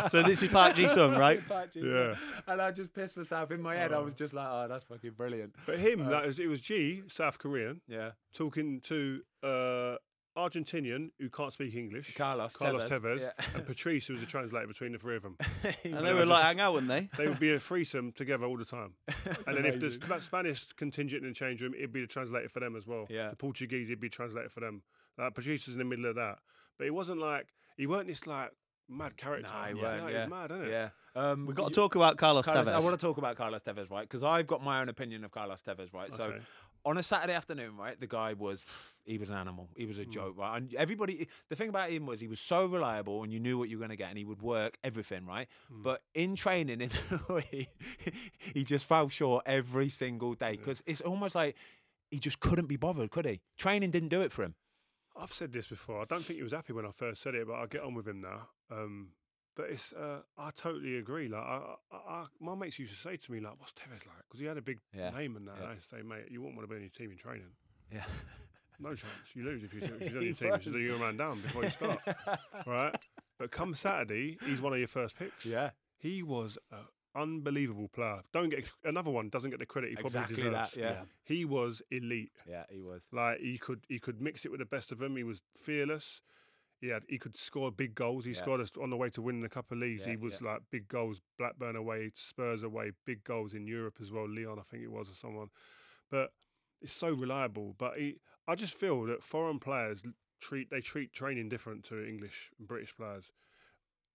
[0.11, 1.41] So this is Park Ji-sung, right?
[1.49, 1.89] Park Ji-sung.
[1.91, 2.15] Yeah.
[2.47, 3.95] And I just pissed myself in my head.
[3.95, 5.55] I was just like, oh, that's fucking brilliant.
[5.65, 8.11] But him, like, it was- it was G, South Korean, Yeah.
[8.35, 9.97] talking to uh,
[10.37, 13.47] Argentinian who can't speak English, Carlos Carlos Tevez, Tevez, yeah.
[13.55, 15.37] and Patrice, who was a translator between the three of them.
[15.85, 17.09] And they they were were like just- hang out, wouldn't they?
[17.17, 18.95] They would be a threesome together all the time.
[19.47, 20.03] and then if the amazing.
[20.03, 23.07] Sp- Spanish contingent in the change room, it'd be the translator for them as well.
[23.09, 23.31] Yeah.
[23.31, 24.83] The Portuguese, it'd be translator for them.
[25.19, 26.39] Like Patrice was in the middle of that,
[26.79, 28.51] but it wasn't like he weren't this like
[28.89, 29.53] mad character.
[29.55, 30.13] Nah, he yeah, weren't, no, yeah.
[30.17, 30.71] He was mad, isn't it?
[30.71, 30.89] Yeah.
[31.17, 33.63] Um, We've got to you- talk about Carlos, Carlos, I want to talk about Carlos
[33.63, 34.03] Tevez, right?
[34.03, 36.13] Because I've got my own opinion of Carlos Tevez, right?
[36.13, 36.39] So Okay.
[36.85, 38.61] On a Saturday afternoon, right, the guy was
[39.05, 39.69] he was an animal.
[39.77, 39.89] He Hmm.
[39.91, 40.57] was a joke, right?
[40.57, 43.69] And everybody, the thing about him was he was so reliable, and you knew what
[43.69, 45.49] you were going to get, and he would work everything, right?
[45.73, 45.83] Hmm.
[45.83, 46.91] But in training, in
[47.51, 47.69] he,
[48.55, 51.57] he just fell short every single day because it's almost like
[52.11, 53.41] he just couldn't be bothered, could he?
[53.59, 54.55] Training didn't do it for him.
[55.17, 56.01] I've said this before.
[56.01, 57.95] I don't think he was happy when I first said it, but I'll get on
[57.95, 58.49] with him now.
[58.71, 59.09] Um,
[59.57, 61.29] but it's, uh, I totally agree.
[61.29, 61.61] Like, I,
[61.93, 64.47] I, I, my mates used to say to me, like, "What's Tevez like?" Because he
[64.47, 65.55] had a big Yeah, name and that.
[65.57, 65.63] yeah.
[65.63, 67.17] And I used to say, "Mate, you wouldn't want to be on your team in
[67.17, 67.51] training.
[67.93, 68.05] Yeah.
[68.81, 69.05] No chance.
[69.35, 70.49] You lose if, you, if you're on your team.
[70.49, 70.73] You should was.
[70.73, 72.01] do your man down before you start,
[72.67, 72.95] right?"
[73.39, 75.47] But come Saturday, he's one of your first picks.
[75.47, 75.71] Yeah.
[75.99, 76.79] He was an
[77.15, 78.21] unbelievable player.
[78.33, 79.29] Don't get another one.
[79.29, 80.77] Doesn't get the credit he probably Exactly that, deserves.
[80.77, 81.03] yeah.
[81.25, 82.33] He was elite.
[82.49, 83.07] Yeah, he was.
[83.13, 85.17] Like he could he could mix it with the best of them.
[85.17, 86.21] He was fearless.
[86.85, 88.27] He had he could score big goals.
[88.27, 88.43] He Yeah.
[88.43, 90.05] scored us on the way to winning a couple of leagues.
[90.05, 90.53] Yeah, he was yeah.
[90.53, 94.29] like big goals, Blackburn away, Spurs away, big goals in Europe as well.
[94.29, 95.49] Lyon, I think it was, or someone.
[96.11, 96.35] But
[96.83, 97.75] it's so reliable.
[97.79, 100.03] But he, I just feel that foreign players
[100.41, 103.33] treat they treat training different to English and British players.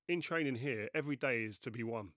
[0.08, 2.14] In training here, every day is to be won.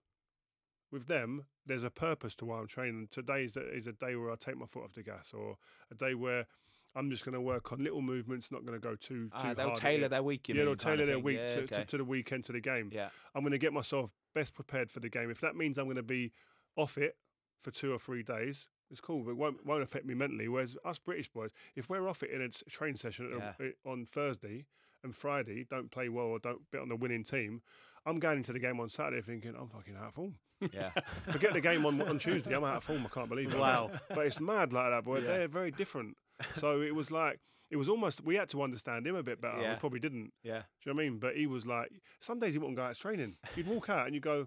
[0.91, 3.09] With them, there's a purpose to why I'm training.
[3.11, 5.57] Today is a, is a day where I take my foot off the gas, or
[5.91, 6.47] a day where
[6.95, 9.55] I'm just going to work on little movements, not going to go too too Ah,
[9.55, 9.79] they'll hard.
[9.81, 11.75] tailor their week, you yeah, mean, they'll tailor their week Yeah, to, okay.
[11.77, 12.91] to, to the weekend to the game.
[12.93, 13.09] Yeah.
[13.35, 15.31] I'm going to get myself best prepared for the game.
[15.31, 16.33] If that means I'm going to be
[16.77, 17.17] off it
[17.61, 20.49] for two or three days, it's cool, but it won't, won't affect me mentally.
[20.49, 23.53] Whereas us British boys, if we're off it in a training session Yeah.
[23.59, 24.67] uh, on Thursday
[25.03, 27.63] and Friday, don't play well or don't bet on the winning team,
[28.05, 30.35] I'm going into the game on Saturday thinking I'm fucking out of form.
[30.73, 30.91] Yeah.
[31.31, 32.55] Forget the game on, on Tuesday.
[32.55, 33.07] I'm out of form.
[33.07, 33.59] I can't believe it.
[33.59, 33.91] Wow.
[34.09, 35.19] But it's mad like that, boy.
[35.21, 35.27] Yeah.
[35.29, 36.17] They're very different.
[36.55, 37.39] So it was like,
[37.71, 39.61] it was almost, we had to understand him a bit better.
[39.61, 39.75] Yeah.
[39.75, 40.33] We probably didn't.
[40.43, 40.63] Yeah.
[40.83, 41.19] Do you know what I mean?
[41.19, 43.37] But he was like, some days he wouldn't go out training.
[43.57, 44.47] You'd walk out and you go,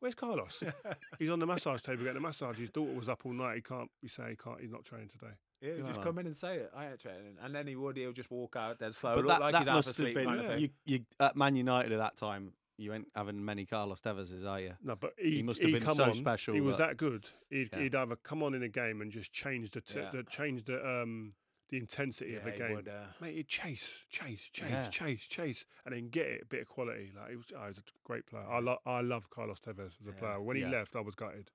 [0.00, 0.62] "Where's Carlos?
[1.18, 2.58] he's on the massage table getting a massage.
[2.58, 3.56] His daughter was up all night.
[3.56, 3.90] He can't.
[4.02, 4.60] We say he can't.
[4.60, 5.32] He's not training today.
[5.60, 6.70] Yeah, Good just come in and say it.
[6.76, 7.96] I ain't training, and then he would.
[7.96, 10.14] He'll just walk out dead slow, But look that, like that he's half must have
[10.14, 10.60] been kind of thing.
[10.60, 12.52] you, you at Man United at that time.
[12.80, 14.72] You ain't having many Carlos Tevez's, are you?
[14.82, 16.96] No, but he, He must have been come so on, special He was that- that
[16.96, 17.28] good.
[17.50, 17.78] He'd, Yeah.
[17.80, 20.10] he'd either come on in a game and just change the, t- Yeah.
[20.12, 21.34] the change the um
[21.70, 22.76] the intensity of Yeah, the he game.
[22.76, 24.88] would, uh, Mate, he'd chase, chase, chase, Yeah.
[24.88, 27.12] chase, chase, and then get it a bit of quality.
[27.14, 28.46] Like he was, oh, he was a great player.
[28.48, 30.18] I love, I love Carlos Tevez as a Yeah.
[30.18, 30.40] player.
[30.40, 30.70] When he Yeah.
[30.70, 31.50] left, I was gutted.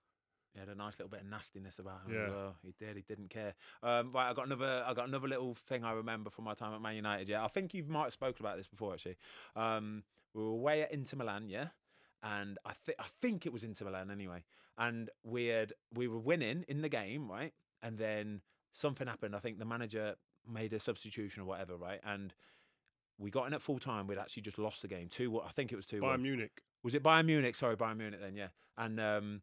[0.53, 2.25] He had a nice little bit of nastiness about him Yeah.
[2.25, 2.57] as well.
[2.61, 2.95] He did.
[2.95, 3.55] He didn't care.
[3.81, 4.83] Um, right, I got another.
[4.85, 7.27] I got another little thing I remember from my time at Man United.
[7.27, 9.17] Yeah, I think you might have spoken about this before actually.
[9.55, 10.03] Um,
[10.33, 11.49] we were away at Inter Milan.
[11.49, 11.67] Yeah,
[12.21, 14.43] and I think I think it was Inter Milan anyway.
[14.77, 17.53] And we had we were winning in the game, right?
[17.81, 19.35] And then something happened.
[19.35, 20.15] I think the manager
[20.51, 21.99] made a substitution or whatever, right?
[22.03, 22.33] And
[23.19, 24.07] we got in at full time.
[24.07, 25.39] We'd actually just lost the game two.
[25.41, 26.01] I think it was two.
[26.01, 26.61] Bayern Munich.
[26.83, 27.55] Was it Bayern Munich?
[27.55, 28.47] Sorry, Bayern Munich then, yeah.
[28.77, 29.41] And um,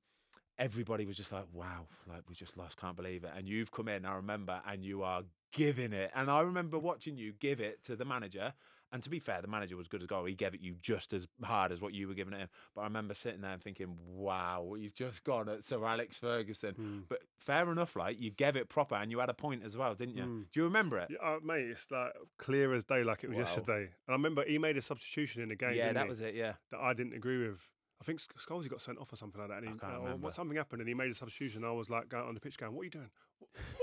[0.58, 3.30] everybody was just like, wow, like we just lost, can't believe it.
[3.36, 5.22] And you've come in, I remember, and you are
[5.52, 6.10] giving it.
[6.14, 8.52] And I remember watching you give it to the manager.
[8.92, 10.28] And to be fair, the manager was good as gold.
[10.28, 12.48] He gave it you just as hard as what you were giving it him.
[12.74, 16.74] But I remember sitting there and thinking, wow, he's just gone at Sir Alex Ferguson.
[16.74, 16.98] Hmm.
[17.08, 19.94] But fair enough, like you gave it proper and you had a point as well,
[19.94, 20.24] didn't you?
[20.24, 20.44] Mm.
[20.52, 21.08] Do you remember it?
[21.10, 23.42] Yeah, uh, mate, it's like clear as day, like it was Wow.
[23.42, 23.82] yesterday.
[23.82, 25.74] And I remember he made a substitution in the game.
[25.74, 26.08] Yeah, that he?
[26.08, 26.54] was it, yeah.
[26.72, 27.60] That I didn't agree with.
[28.02, 29.58] I think Sc- Scholesy got sent off or something like that.
[29.58, 30.24] And he, I can't uh, remember.
[30.24, 31.64] what- something happened and he made a substitution.
[31.64, 33.10] I was like going on the pitch going, What are you doing?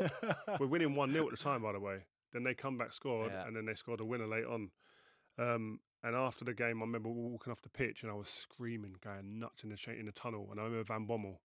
[0.60, 2.00] We're winning 1 0 at the time, by the way.
[2.34, 3.48] Then they come back, scored, Yeah.
[3.48, 4.70] and then they scored a winner late on.
[5.38, 8.96] Um, and after the game, I remember walking off the pitch and I was screaming,
[9.04, 10.48] going nuts in the in the tunnel.
[10.52, 11.38] And I remember Van Bommel,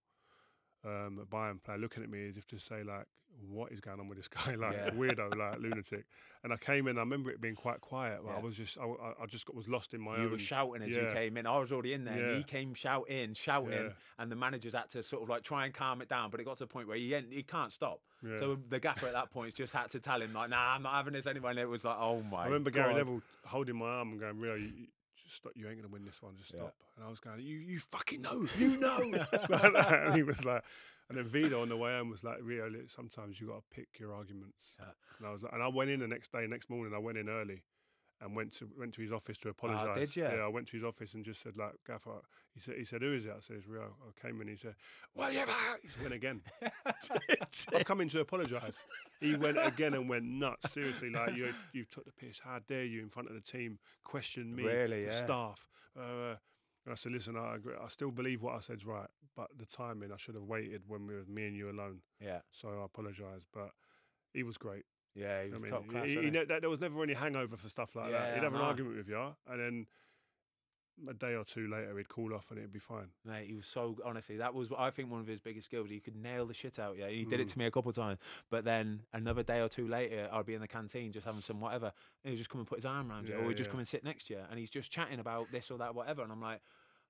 [0.84, 3.06] um, a Bayern player, looking at me as if to say, like,
[3.48, 4.54] what is going on with this guy?
[4.58, 4.90] Like, Yeah.
[4.94, 6.04] weirdo, like, lunatic.
[6.44, 8.20] And I came in, I remember it being quite quiet.
[8.24, 10.24] But I was just, I, I- just got, was lost in my you own.
[10.24, 11.08] You were shouting as yeah.
[11.08, 11.46] you came in.
[11.46, 12.14] I was already in there.
[12.14, 13.88] And he came shouting, shouting, Yeah.
[14.18, 16.30] and the managers had to sort of like try and calm it down.
[16.30, 18.00] But it got to a point where he he can't stop.
[18.22, 18.36] Yeah.
[18.36, 20.94] So the gaffer at that point just had to tell him like, "Nah, I'm not
[20.94, 23.86] having this anyway." And it was like, "Oh my!" I remember Gary Neville holding my
[23.86, 24.86] arm and going, "Rio, you, you,
[25.22, 25.52] just stop.
[25.54, 26.36] You ain't gonna win this one.
[26.36, 26.60] Just Yeah.
[26.60, 28.46] stop." And I was going, "You, you fucking know.
[28.56, 29.12] You know."
[29.50, 30.62] And he was like,
[31.08, 33.98] and then Vito on the way home was like, "Rio, sometimes you got to pick
[33.98, 34.86] your arguments." Yeah.
[35.18, 37.18] And I was, like, and I went in the next day, next morning, I went
[37.18, 37.62] in early.
[38.22, 39.88] And went to went to his office to apologise.
[39.90, 40.28] Ah, did ya?
[40.32, 42.20] Yeah, I went to his office and just said like, "Gaffer."
[42.54, 44.46] He said, "He said, who is it?" I said, "It's Rio." I came in.
[44.46, 44.76] He said.
[45.82, 46.40] He just went again.
[47.74, 48.86] I've come in to apologise.
[49.20, 50.70] He went again and went nuts.
[50.72, 52.38] Seriously, like you, you took the piss.
[52.38, 55.18] How dare you in front of the team question me, Really, the yeah.
[55.18, 55.68] staff?
[55.98, 56.36] Uh,
[56.84, 57.74] and I said, listen, I agree.
[57.82, 61.06] I still believe what I said's right, but the timing I should have waited when
[61.06, 61.98] we were me and you alone.
[62.20, 63.70] Yeah, So I apologise, but
[64.32, 64.84] he was great.
[65.14, 66.06] Yeah, he I was mean, top class.
[66.06, 66.30] he- he he?
[66.30, 68.34] there was never any hangover for stuff like that.
[68.34, 69.86] He'd have an argument with you, and then
[71.08, 73.08] a day or two later he'd call off and it'd be fine.
[73.24, 74.36] Mate, he was so honestly.
[74.36, 75.88] That was, I think, one of his biggest skills.
[75.88, 76.96] He could nail the shit out.
[76.98, 77.52] Yeah, he did it Mm.
[77.52, 78.18] to me a couple of times.
[78.50, 81.60] But then another day or two later, I'd be in the canteen just having some
[81.60, 81.92] whatever,
[82.24, 83.88] and he'd just come and put his arm around you, or he'd just come and
[83.88, 86.22] sit next to you, and he's just chatting about this or that, whatever.
[86.22, 86.60] And I'm like,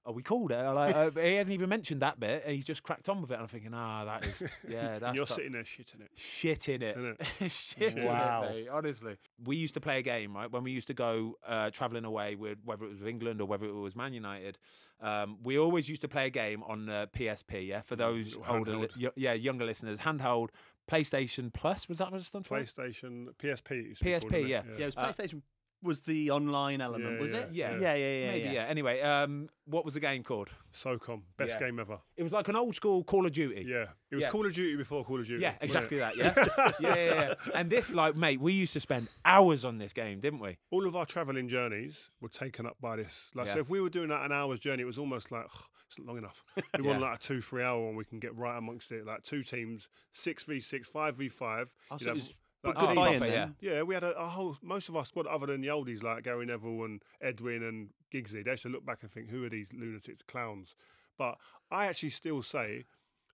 [0.04, 0.56] "Are we called it.
[0.62, 3.34] Like, uh, he hadn't even mentioned that bit, and he's just cracked on with it.
[3.34, 6.10] And I'm thinking, "Ah, that is, yeah, that's you're top- sitting there shitting it.
[6.18, 6.96] Shitting in it.
[7.18, 7.50] Innit?
[7.50, 8.44] shit Wow.
[8.44, 8.68] it, mate.
[8.68, 12.04] Honestly, we used to play a game right when we used to go uh, traveling
[12.04, 14.58] away with whether it was with England or whether it was Man United.
[15.00, 17.66] Um, we always used to play a game on the PSP.
[17.66, 20.48] Yeah, for those little older, li- y- yeah, younger listeners, handheld
[20.90, 22.58] PlayStation Plus was that what it stood for?
[22.58, 23.70] PlayStation, PSP.
[23.70, 24.48] it used to be called, PSP, innit?
[24.48, 24.62] yeah.
[24.76, 25.42] Yeah, it was Uh, PlayStation
[25.82, 27.48] was the online element, Yeah, was yeah, it?
[27.52, 27.70] yeah.
[27.72, 28.30] yeah, yeah, yeah.
[28.30, 28.52] Maybe, yeah.
[28.52, 28.64] yeah.
[28.66, 30.48] Anyway, um, what was the game called?
[30.72, 31.66] SOCOM, best Yeah.
[31.66, 31.98] game ever.
[32.16, 33.64] It was like an old school Call of Duty.
[33.68, 34.30] Yeah, it was Yeah.
[34.30, 35.42] Call of Duty before Call of Duty.
[35.42, 36.16] Yeah, wasn't exactly that.
[36.16, 36.34] Yeah.
[36.80, 37.34] yeah, yeah, yeah.
[37.54, 40.56] And this, like, mate, we used to spend hours on this game, didn't we?
[40.70, 43.30] All of our travelling journeys were taken up by this.
[43.34, 43.54] Like, Yeah.
[43.54, 45.46] so if we were doing that an hour's journey, it was almost like
[45.88, 46.42] it's not long enough.
[46.78, 47.08] We want Yeah.
[47.10, 47.96] like a two, three hour one.
[47.96, 49.04] We can get right amongst it.
[49.04, 51.74] Like two teams, six v six, five v five.
[51.90, 52.34] Oh, You'd it was
[52.64, 53.22] like, good Oh, buy-in teams.
[53.32, 53.54] then.
[53.60, 53.72] yeah.
[53.74, 56.24] Yeah, we had a, a whole most of our squad other than the oldies like
[56.24, 58.44] Gary Neville and Edwin and Giggsy.
[58.44, 60.74] They used to look back and think, who are these lunatics, clowns?
[61.18, 61.36] But
[61.70, 62.84] I actually still say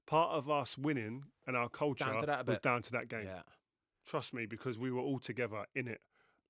[0.07, 3.27] part of us winning and our culture to that a was down to that game.
[3.27, 3.43] Yeah.
[4.07, 6.01] Trust me, because we were all together in it.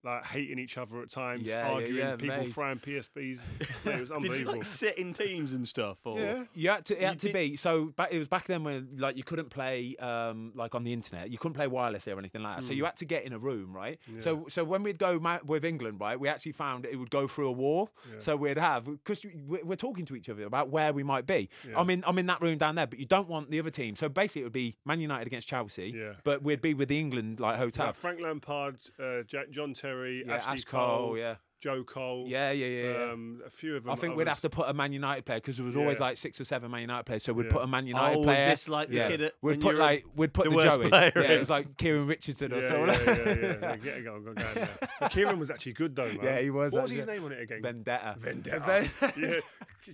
[0.05, 2.53] Like hating each other at times, Yeah, yeah, arguing, yeah, people mate.
[2.55, 3.40] frying PSPs.
[3.84, 4.53] Yeah, it was Did unbelievable.
[4.53, 5.99] you like sit in teams and stuff?
[6.05, 7.86] Or yeah, You had to, it You had to did- be so.
[7.86, 11.30] Back, it was back then when like you couldn't play um, like on the internet.
[11.30, 12.64] You couldn't play wirelessly or anything like that.
[12.64, 13.99] So you had to get in a room, right?
[14.18, 17.26] So so when we'd go ma- with England, right, we actually found it would go
[17.26, 17.90] through a wall.
[18.18, 21.49] So we'd have because we're talking to each other about where we might be.
[21.76, 23.96] I'm in I'm in that room down there, but you don't want the other team.
[23.96, 25.92] So basically, it would be Man United against Chelsea.
[25.96, 26.12] Yeah.
[26.22, 27.86] But we'd be with the England like hotel.
[27.86, 29.88] like Frank Lampard, uh, Jack, John Terry,
[30.26, 31.36] yeah, Ashley Ash Cole, yeah.
[31.61, 32.24] Joe Cole.
[32.28, 33.11] Yeah, yeah, yeah.
[33.12, 33.93] Um, a few of them.
[33.93, 36.05] I think we'd have to put a Man United player because there was always Yeah.
[36.05, 37.24] like six or seven Man United players.
[37.24, 37.53] So we'd Yeah.
[37.53, 38.49] put a Man United Oh, is player.
[38.49, 39.09] this like the yeah.
[39.09, 40.89] kid at- we'd put like we'd put the the, worst Joey.
[40.89, 42.86] player Yeah, it was like Kieran Richardson or something.
[42.86, 43.76] yeah, yeah, yeah, yeah.
[43.76, 45.09] Get it go, go, go.
[45.09, 46.18] Kieran was actually good though, man.
[46.22, 47.61] Yeah, he was What was his name on it again?
[47.61, 48.14] Vendetta.
[48.20, 48.89] Vendetta.
[49.18, 49.34] yeah.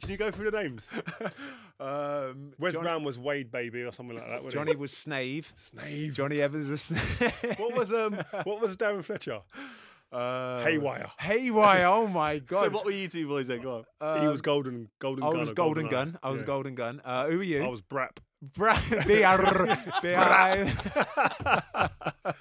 [0.01, 0.91] Can you go through the names?
[1.81, 4.43] um, Wes Johnny, Brown was Wade Baby or something like that.
[4.45, 4.77] wasn't Johnny he?
[4.77, 5.53] was Snave.
[5.55, 6.15] Snave.
[6.15, 7.59] Jonny Evans was Snave.
[7.59, 8.21] What was um?
[8.45, 9.41] What was Darren Fletcher?
[10.15, 11.11] Uh, Haywire.
[11.19, 11.87] Haywire.
[11.87, 12.65] Oh my god.
[12.65, 13.61] So what were you two boys then?
[13.63, 14.21] Go on.
[14.21, 15.41] he was Um, golden, golden I gun.
[15.41, 15.91] was or Golden Goldeneye.
[15.91, 16.19] Gun.
[16.23, 16.47] I was Yeah.
[16.47, 17.01] Golden Gun.
[17.05, 17.65] Uh, who are you?
[17.65, 18.17] I was Brap.
[18.55, 20.67] Bra- B-R- B-R-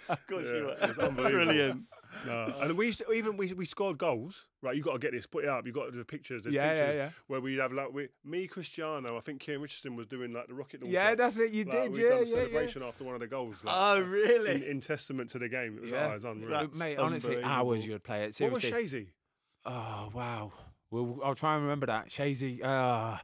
[0.09, 1.09] Of Yeah, you were.
[1.11, 1.83] Brilliant.
[2.25, 2.53] No.
[2.61, 4.45] And we used to, even we, we scored goals.
[4.61, 5.25] Right, you got to get this.
[5.27, 5.65] Put it up.
[5.65, 6.43] You got to do the pictures.
[6.43, 7.09] There's Yeah, yeah, pictures yeah.
[7.27, 9.17] Where we have like we, me, Cristiano.
[9.17, 10.93] I think Kieran Richardson was doing like the rocket launcher.
[10.93, 11.51] Yeah, that's it.
[11.51, 11.91] you Like, did.
[11.97, 12.33] we'd Yeah, done a yeah, yeah.
[12.35, 13.63] celebration after one of the goals.
[13.63, 14.51] like, Oh, really?
[14.55, 15.75] in, in testament to the game.
[15.77, 16.07] It was, Yeah.
[16.07, 16.49] oh, it was unreal.
[16.49, 18.35] That's Mate, honestly, hours you'd play it.
[18.39, 18.99] what was Seriously.
[18.99, 19.07] Shazy?
[19.65, 20.51] Oh wow.
[20.91, 22.09] Well, I'll try and remember that.
[22.09, 22.63] Shazy.
[22.63, 23.17] Uh,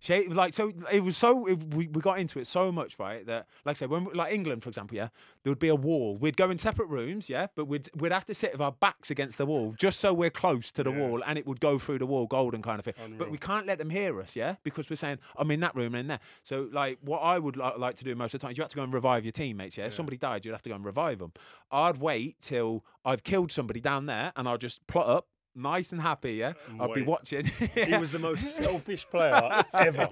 [0.00, 3.24] Shay, like so, it was so it, we, we got into it so much, right?
[3.24, 5.08] That like I said, when we- like England, for example, yeah,
[5.42, 6.16] there would be a wall.
[6.18, 9.10] We'd go in separate rooms, yeah, but we'd we'd have to sit with our backs
[9.10, 10.98] against the wall just so we're close to the Yeah.
[10.98, 13.14] wall, and it would go through the wall, golden kind of thing.
[13.16, 15.94] But we can't let them hear us, yeah, because we're saying I'm in that room
[15.94, 16.20] and in there.
[16.42, 18.62] So like, what I would li- like to do most of the time, is you
[18.62, 19.86] have to go and revive your teammates, yeah.
[19.86, 21.32] If somebody died, you'd have to go and revive them.
[21.72, 25.28] I'd wait till I've killed somebody down there, and I'll just plot up.
[25.54, 26.54] Nice and happy, yeah.
[26.70, 26.80] Mm.
[26.80, 27.06] I'd be wait.
[27.06, 27.46] watching.
[27.74, 30.08] He was the most selfish player ever,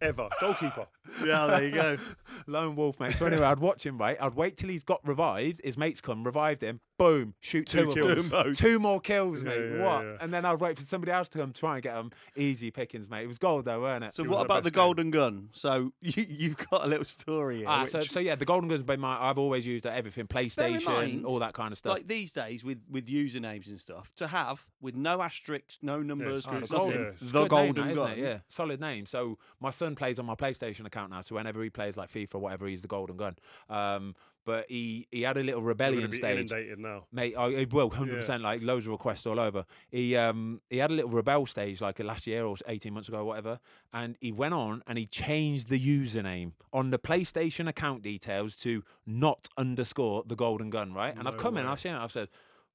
[0.00, 0.28] ever.
[0.40, 0.86] Goalkeeper.
[1.24, 1.96] Yeah, there you go.
[2.46, 3.16] Lone wolf, mate.
[3.16, 4.16] So anyway, I'd watch him, right?
[4.20, 5.60] I'd wait till he's got revived.
[5.64, 6.80] His mates come, revived him.
[6.98, 8.30] Boom, shoot Two two, kills.
[8.30, 8.54] them.
[8.54, 9.56] Two more kills, mate.
[9.76, 10.04] yeah, what?
[10.04, 10.16] yeah.
[10.20, 12.10] And then I'd wait for somebody else to come try and get them.
[12.36, 13.22] Easy pickings, mate.
[13.22, 14.12] It was gold though, weren't it?
[14.14, 14.76] So was what about the game.
[14.78, 15.48] golden gun?
[15.52, 17.66] So you, you've got a little story here.
[17.68, 19.16] Ah, so, which- so yeah, the golden gun's been my.
[19.16, 21.92] I've always used it, everything, PlayStation, mind, all that kind of stuff.
[21.92, 26.46] Like these days with with usernames and stuff, to have with no asterisks, no numbers,
[26.46, 26.96] good Oh, the nothing, yeah.
[26.96, 28.18] golden, it's the good name, golden gun.
[28.18, 29.06] Yeah, solid name.
[29.06, 31.20] So my son plays on my PlayStation account now.
[31.20, 33.36] So whenever he plays like FIFA or whatever, he's the golden gun.
[33.70, 36.50] Um, but he he had a little rebellion stage.
[36.78, 37.04] now.
[37.12, 39.66] Mate, I will hundred percent like loads of requests all over.
[39.90, 43.18] He um he had a little rebel stage like last year or eighteen months ago,
[43.18, 43.60] or whatever,
[43.92, 48.82] and he went on and he changed the username on the PlayStation account details to
[49.06, 51.14] not underscore the golden gun, right?
[51.14, 51.72] And I've No come in, way.
[51.72, 52.28] I've seen it, I've said.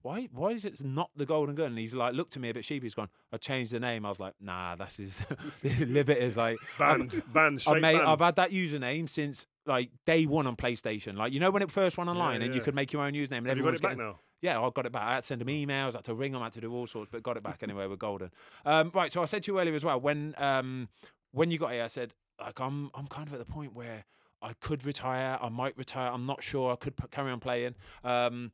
[0.03, 0.27] Why?
[0.33, 1.67] Why is it not the golden gun?
[1.67, 2.83] And he's like looked at me a bit sheepish.
[2.87, 3.07] He's gone.
[3.31, 4.05] I changed the name.
[4.05, 5.21] I was like, nah, that's his.
[5.79, 8.07] Live is like Banned, banned, straight mate, banned.
[8.07, 11.15] I've had that username since like day one on PlayStation.
[11.17, 13.37] Like you know when it first went online and you could make your own username.
[13.39, 14.19] And Have you got it back getting- now?
[14.41, 15.03] Yeah, I got it back.
[15.03, 16.73] I had to send them emails, I had to ring them, I had to do
[16.73, 17.87] all sorts, but got it back anyway.
[17.87, 18.29] We're golden.
[18.65, 19.09] Um, right.
[19.09, 20.89] So I said to you earlier as well when um,
[21.31, 24.03] when you got here, I said like I'm I'm kind of at the point where
[24.41, 25.37] I could retire.
[25.41, 26.11] I might retire.
[26.11, 26.73] I'm not sure.
[26.73, 27.75] I could p- carry on playing.
[28.03, 28.51] Um,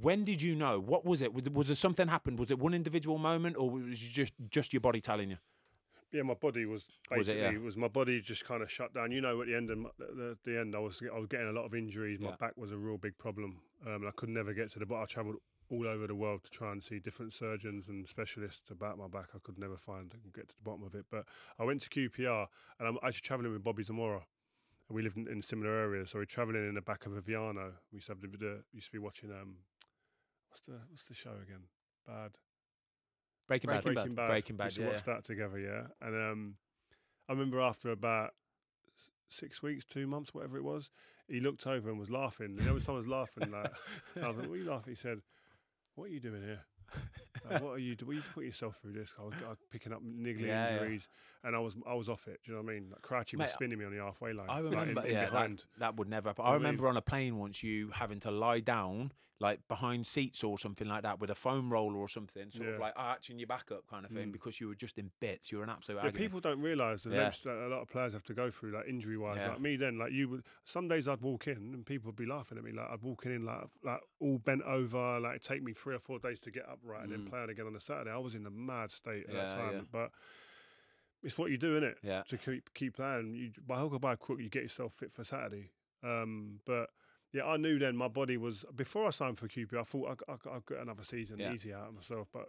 [0.00, 0.78] when did you know?
[0.78, 1.32] What was it?
[1.32, 2.38] Was, was there something happened?
[2.38, 5.38] Was it one individual moment, or was it just just your body telling you?
[6.12, 7.64] Yeah, my body was Was it, basically yeah?
[7.64, 9.10] was my body just kind of shut down.
[9.10, 11.48] You know, at the end of my, the, the, end, I was I was getting
[11.48, 12.20] a lot of injuries.
[12.20, 12.36] My Yeah.
[12.38, 13.60] back was a real big problem.
[13.86, 14.86] Um, and I could never get to the.
[14.86, 15.36] But I travelled
[15.68, 19.30] all over the world to try and see different surgeons and specialists about my back.
[19.34, 21.06] I could never find and get to the bottom of it.
[21.10, 21.24] But
[21.58, 22.46] I went to QPR
[22.78, 24.22] and I'm actually travelling with Bobby Zamora.
[24.88, 27.20] And we lived in, in similar areas, so we're travelling in the back of a
[27.20, 27.72] Viano.
[27.90, 29.56] We used to have the, the used to be watching um,
[30.56, 31.64] what's the what's the show again?
[32.06, 32.32] Bad.
[33.46, 33.84] Breaking, Bad.
[33.84, 34.28] Breaking Bad.
[34.28, 34.66] Breaking We Bad.
[34.68, 34.88] used to Yeah.
[34.88, 35.82] watch that together, yeah.
[36.00, 36.54] And um,
[37.28, 38.30] I remember after about
[39.28, 40.90] six weeks, two months, whatever it was,
[41.28, 42.56] he looked over and was laughing.
[42.58, 43.70] You know, when someone's laughing, like,
[44.22, 45.20] I was like, "What are you laughing?" He said,
[45.94, 46.60] "What are you doing here?"
[47.44, 47.94] Like, what are you?
[48.02, 49.14] What are you putting yourself through this?
[49.20, 50.98] I was, I was picking up niggly Yeah, yeah.
[51.46, 52.40] And I was I was off it.
[52.44, 52.90] Do you know what I mean?
[52.90, 54.48] Like Crouchy Mate, was spinning me on the halfway line.
[54.50, 56.44] I like, in- remember, in yeah, that, that would never happen.
[56.44, 56.62] I I mean?
[56.62, 60.88] remember on a plane once you having to lie down, like behind seats or something
[60.88, 62.74] like that, with a foam roller or something, sort Yeah.
[62.74, 64.32] of like arching your back up kind of thing, Mm.
[64.32, 65.52] because you were just in bits.
[65.52, 66.24] You were an absolute Yeah, agony.
[66.24, 67.28] people don't realise the Yeah.
[67.28, 69.42] that a lot of players have to go through, like injury wise.
[69.42, 69.50] Yeah.
[69.50, 70.42] Like me, then, like you would.
[70.64, 72.72] Some days I'd walk in and people would be laughing at me.
[72.72, 75.20] Like I'd walk in like like all bent over.
[75.20, 77.28] Like it'd take me three or four days to get upright and then Mm.
[77.28, 78.10] play it again on a Saturday.
[78.10, 79.74] I was in a mad state at Yeah, that time.
[79.74, 79.80] yeah.
[79.92, 80.12] But
[81.22, 81.94] it's what you do, innit?
[82.02, 82.22] Yeah.
[82.28, 83.34] To keep keep playing.
[83.34, 85.70] You by hook or by crook, you get yourself fit for Saturday.
[86.02, 86.90] Um, but.
[87.32, 89.74] Yeah, I knew then my body was before I signed for QP.
[89.78, 91.52] I thought I, I, I'd get another season Yeah.
[91.52, 92.46] easy out of myself, but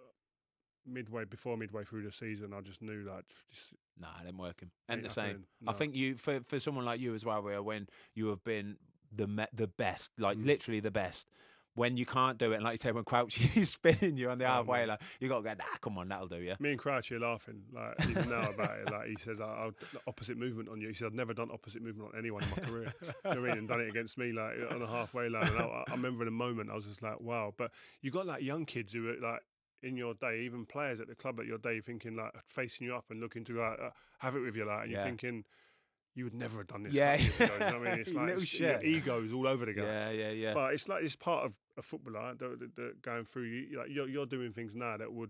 [0.86, 4.62] midway before midway through the season, I just knew like just Nah, it didn't work.
[4.62, 5.26] And Ain't the same.
[5.26, 8.44] happening, I think you for for someone like you as well, Rio, when you have
[8.46, 8.78] been
[9.14, 10.46] the me- the best, like Mm.
[10.46, 11.28] literally the best.
[11.78, 14.40] When you can't do it, and like you say, when Crouch is spinning you on
[14.40, 14.88] the Oh, halfway, man.
[14.88, 16.56] like you got to go, nah, come on, that'll do, you.
[16.60, 18.92] Me and Crouchy are laughing, like even now about it.
[18.92, 20.88] Like he said, like, I'll the opposite movement on you.
[20.88, 22.94] He said, I've never done opposite movement on anyone in my career.
[23.02, 23.58] you know what I mean?
[23.60, 25.48] And done it against me, like on a halfway line.
[25.48, 27.54] And I, I remember in a moment, I was just like, wow.
[27.56, 27.70] But
[28.02, 29.42] you got like young kids who are like
[29.84, 32.96] in your day, even players at the club at your day, thinking like facing you
[32.96, 35.44] up and looking to like uh, have it with you, like, and you're thinking.
[36.18, 36.94] You would never have done this.
[36.94, 37.16] Yeah.
[37.16, 38.84] Years ago, you know what I mean, it's like it's, your shit.
[38.84, 39.86] egos all over the gaff.
[39.86, 40.54] Yeah, yeah, yeah.
[40.56, 43.44] But it's like it's part of a footballer that, that, that going through.
[43.44, 45.30] You, like you're, you're doing things now that would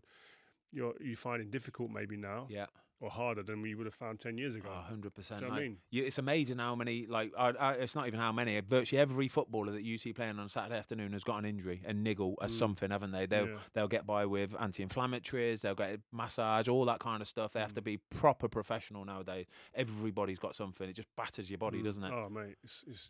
[0.71, 2.67] you're you finding difficult maybe now, yeah.
[2.99, 4.69] Or harder than we would have found ten years ago.
[4.71, 5.39] Oh, hundred percent.
[5.41, 5.77] Do you know what I mean?
[5.91, 8.59] You, it's amazing how many like I, I, it's not even how many.
[8.61, 11.93] Virtually every footballer that you see playing on Saturday afternoon has got an injury a
[11.93, 12.53] niggle at Mm.
[12.53, 13.25] something, haven't they?
[13.27, 13.57] They'll Yeah.
[13.73, 17.53] they'll get by with anti-inflammatories, they'll get massage, all that kind of stuff.
[17.53, 17.75] They have Mm.
[17.75, 19.45] to be proper professional nowadays.
[19.75, 20.89] Everybody's got something.
[20.89, 21.83] It just batters your body, Mm.
[21.85, 22.11] doesn't it?
[22.13, 23.09] Oh mate, it's, it's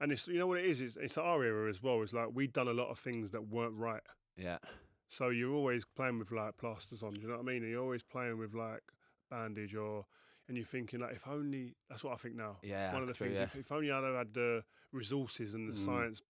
[0.00, 0.80] and it's you know what it is.
[0.80, 2.02] It's, it's our era as well.
[2.02, 4.02] It's like we've done a lot of things that weren't right.
[4.36, 4.58] Yeah.
[5.08, 7.12] So you're always playing with like plasters on.
[7.12, 7.62] Do you know what I mean?
[7.62, 8.82] And you're always playing with like
[9.32, 10.04] bandage or.
[10.48, 12.56] And you're thinking like, if only that's what I think now.
[12.62, 13.36] Yeah, one of the true, things.
[13.38, 13.44] yeah.
[13.44, 15.84] If, if only I'd have had the resources and the Mm.
[15.84, 16.20] science,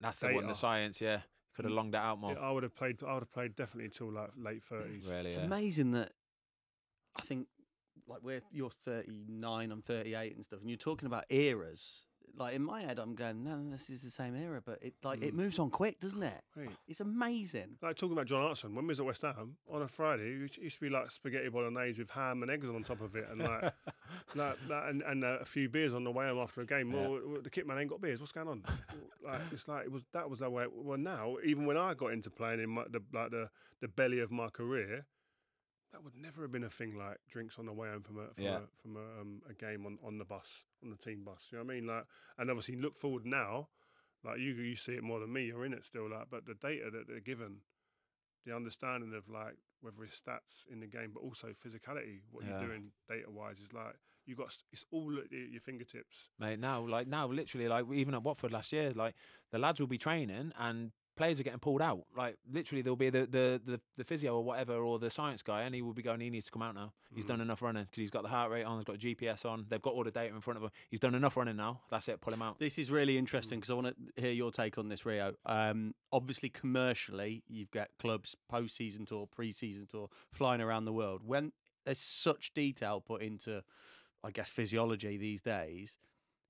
[0.00, 0.46] That's the one.
[0.46, 1.20] The science, yeah,
[1.54, 1.76] could have Mm.
[1.76, 2.32] longed it out more.
[2.32, 3.02] yeah, I would have played.
[3.02, 5.04] I would have played definitely until like late thirties.
[5.06, 5.44] Really, It's yeah.
[5.44, 6.12] amazing that
[7.16, 7.48] I think
[8.06, 12.06] like we're you're 39, I'm 38 and stuff, and you're talking about eras.
[12.36, 15.22] Like in my head, I'm going, no, this is the same era, but it like
[15.22, 15.36] it Mm.
[15.38, 16.42] moves on quick, doesn't it?
[16.56, 16.70] Right.
[16.88, 17.76] It's amazing.
[17.82, 20.58] Like talking about John Hartson, when we was at West Ham on a Friday, it
[20.60, 23.42] used- to be like spaghetti bolognese with ham and eggs on top of it, and
[23.42, 23.72] like,
[24.34, 26.90] like that, and, and uh, a few beers on the way home after a game.
[26.92, 27.08] Yeah.
[27.08, 28.20] Well, well, the kit man ain't got beers.
[28.20, 28.62] What's going on?
[29.24, 30.66] like it's like it was that was the way.
[30.72, 33.50] Well, now even when I got into playing in my, the like the
[33.80, 35.06] the belly of my career,
[35.92, 38.32] that would never have been a thing like drinks on the way home from a
[38.34, 38.56] from Yeah.
[38.58, 41.48] a, from a, um, a game on, on the bus on the team bus.
[41.50, 41.86] You know what I mean?
[41.86, 42.04] Like,
[42.38, 43.68] and obviously look forward now.
[44.24, 45.46] Like you, you see it more than me.
[45.46, 46.08] You're in it still.
[46.10, 47.56] Like, but the data that they're given,
[48.44, 52.58] the understanding of like whether it's stats in the game, but also physicality, what Yeah.
[52.60, 53.94] you're doing data wise is like
[54.26, 54.54] you got.
[54.72, 56.28] It's all at your your fingertips.
[56.38, 56.58] mate.
[56.60, 59.14] Now, like now, literally, like even at Watford last year, like
[59.50, 62.04] the lads will be training and players are getting pulled out.
[62.16, 65.62] Like literally, there'll be the the the, the physio or whatever or the science guy,
[65.62, 66.18] and he will be going.
[66.20, 66.92] He needs to come out now.
[67.14, 67.28] He's Mm.
[67.28, 68.78] done enough running because he's got the heart rate on.
[68.78, 69.66] He's got GPS on.
[69.68, 70.70] They've got all the data in front of him.
[70.88, 71.82] He's done enough running now.
[71.90, 72.20] That's it.
[72.22, 72.58] Pull him out.
[72.58, 75.34] This is really interesting because I want to hear your take on this, Rio.
[75.44, 81.20] Um, obviously, commercially, you've got clubs post-season tour, pre-season tour, flying around the world.
[81.24, 81.52] When
[81.84, 83.62] there's such detail put into,
[84.24, 85.98] I guess, physiology these days,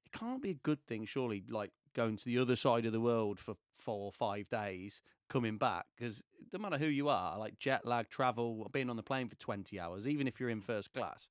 [0.07, 1.43] it can't be a good thing, surely.
[1.49, 5.59] Like going to the other side of the world for four or five days, coming
[5.59, 6.22] back because
[6.53, 9.78] no matter who you are, like jet lag, travel, being on the plane for twenty
[9.78, 11.30] hours, even if you're in first class.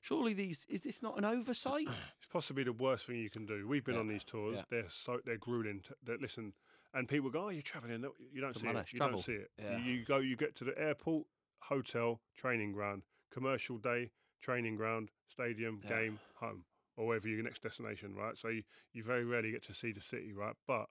[0.00, 1.86] Surely these is this not an oversight?
[2.18, 3.66] It's possibly the worst thing you can do.
[3.66, 4.00] We've been Yeah.
[4.00, 4.56] on these tours.
[4.56, 4.62] Yeah.
[4.70, 5.80] They're so they're grueling.
[5.86, 6.52] To, they listen,
[6.94, 8.02] and people go, "Oh, you're traveling."
[8.32, 8.82] You don't Doesn't see matter, it.
[8.82, 9.16] it's You travel.
[9.18, 9.50] don't see it.
[9.58, 9.78] Yeah.
[9.78, 10.18] You, you go.
[10.18, 11.26] You get to the airport,
[11.60, 13.02] hotel, training ground,
[13.32, 14.10] commercial day,
[14.42, 16.64] training ground, stadium, game, home,
[16.98, 18.14] or wherever your next destination.
[18.14, 18.36] Right.
[18.36, 20.32] So you, you very rarely get to see the city.
[20.34, 20.54] Right.
[20.66, 20.86] But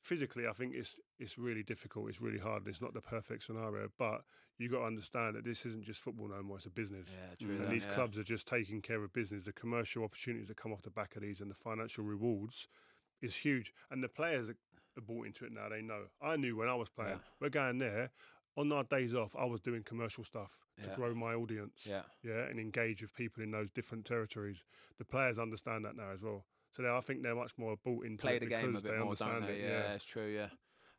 [0.00, 2.08] physically, I think it's it's really difficult.
[2.08, 2.62] It's really hard.
[2.62, 4.22] and It's not the perfect scenario, but
[4.58, 6.56] you got to understand that this isn't just football no more.
[6.56, 7.16] It's a business.
[7.18, 7.56] Yeah, true.
[7.56, 7.94] And that, these yeah.
[7.94, 9.44] clubs are just taking care of business.
[9.44, 12.68] The commercial opportunities that come off the back of these and the financial rewards
[13.20, 13.72] is huge.
[13.90, 14.56] And the players are,
[14.96, 15.68] are bought into it now.
[15.68, 16.02] They know.
[16.22, 17.10] I knew when I was playing.
[17.12, 17.36] Yeah.
[17.40, 18.10] We're going there.
[18.58, 20.94] On our days off, I was doing commercial stuff to Yeah.
[20.96, 21.86] grow my audience.
[21.88, 22.02] Yeah.
[22.22, 24.64] Yeah, and engage with people in those different territories.
[24.98, 26.44] The players understand that now as well.
[26.72, 28.82] So they, I think they're much more bought into play it the game a because
[28.82, 29.58] bit they more, understand don't they?
[29.58, 29.62] it.
[29.62, 29.92] Yeah, Yeah.
[29.94, 30.26] it's true.
[30.34, 30.48] Yeah.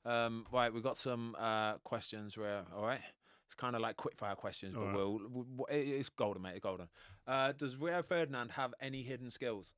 [0.06, 2.38] Um, right, we've got some uh, questions.
[2.38, 3.02] Where all right,
[3.48, 4.96] it's kind of like quickfire questions, but right.
[4.96, 6.52] we'll, w w- it- it's golden, mate.
[6.56, 6.88] It's golden.
[7.28, 9.76] Uh, does Rio Ferdinand have any hidden skills?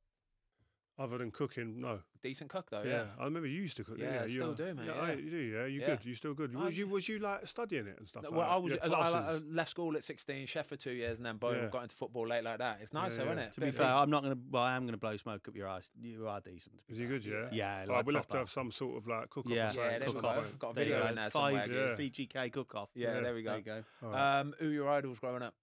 [1.02, 1.98] Other than cooking, no.
[2.22, 2.82] Decent cook though.
[2.84, 2.90] yeah.
[2.90, 3.04] Yeah.
[3.18, 3.96] I remember you used to cook.
[3.98, 4.28] Yeah, didn't I you?
[4.34, 5.00] still You- do, mate, Yeah, yeah.
[5.02, 5.36] I- you do.
[5.36, 5.86] Yeah, you Yeah.
[5.88, 6.04] good.
[6.04, 6.54] You still good.
[6.54, 8.22] I Was you was you like studying it and stuff?
[8.22, 8.72] No, like well, I was.
[8.72, 11.56] You I, I, I left school at 16, chef for two years, and then boom,
[11.56, 11.66] Yeah.
[11.66, 12.78] got into football late like that.
[12.82, 13.32] It's nice, Yeah, though, yeah.
[13.32, 13.52] isn't it?
[13.54, 14.40] To be Bit of fair, I'm not going to.
[14.48, 15.90] Well, I am going to blow smoke up your eyes.
[16.00, 16.78] You are decent.
[16.78, 17.24] to be Is he good?
[17.26, 17.48] Yeah.
[17.50, 19.52] Yeah, Alright, like we'll have to have some sort of like cook off.
[19.52, 20.28] Yeah, or Yeah, we cook go.
[20.28, 20.58] off.
[20.60, 21.08] Got a video go.
[21.08, 21.88] in there Five somewhere.
[21.90, 21.96] Yeah.
[21.96, 22.90] VGK cook off.
[22.94, 23.50] Yeah, there we go.
[23.50, 23.76] There go.
[23.76, 24.06] you go.
[24.06, 24.40] Alright.
[24.40, 25.54] Um, who your idols growing up?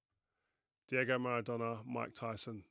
[0.90, 2.64] Diego Maradona, Mike Tyson.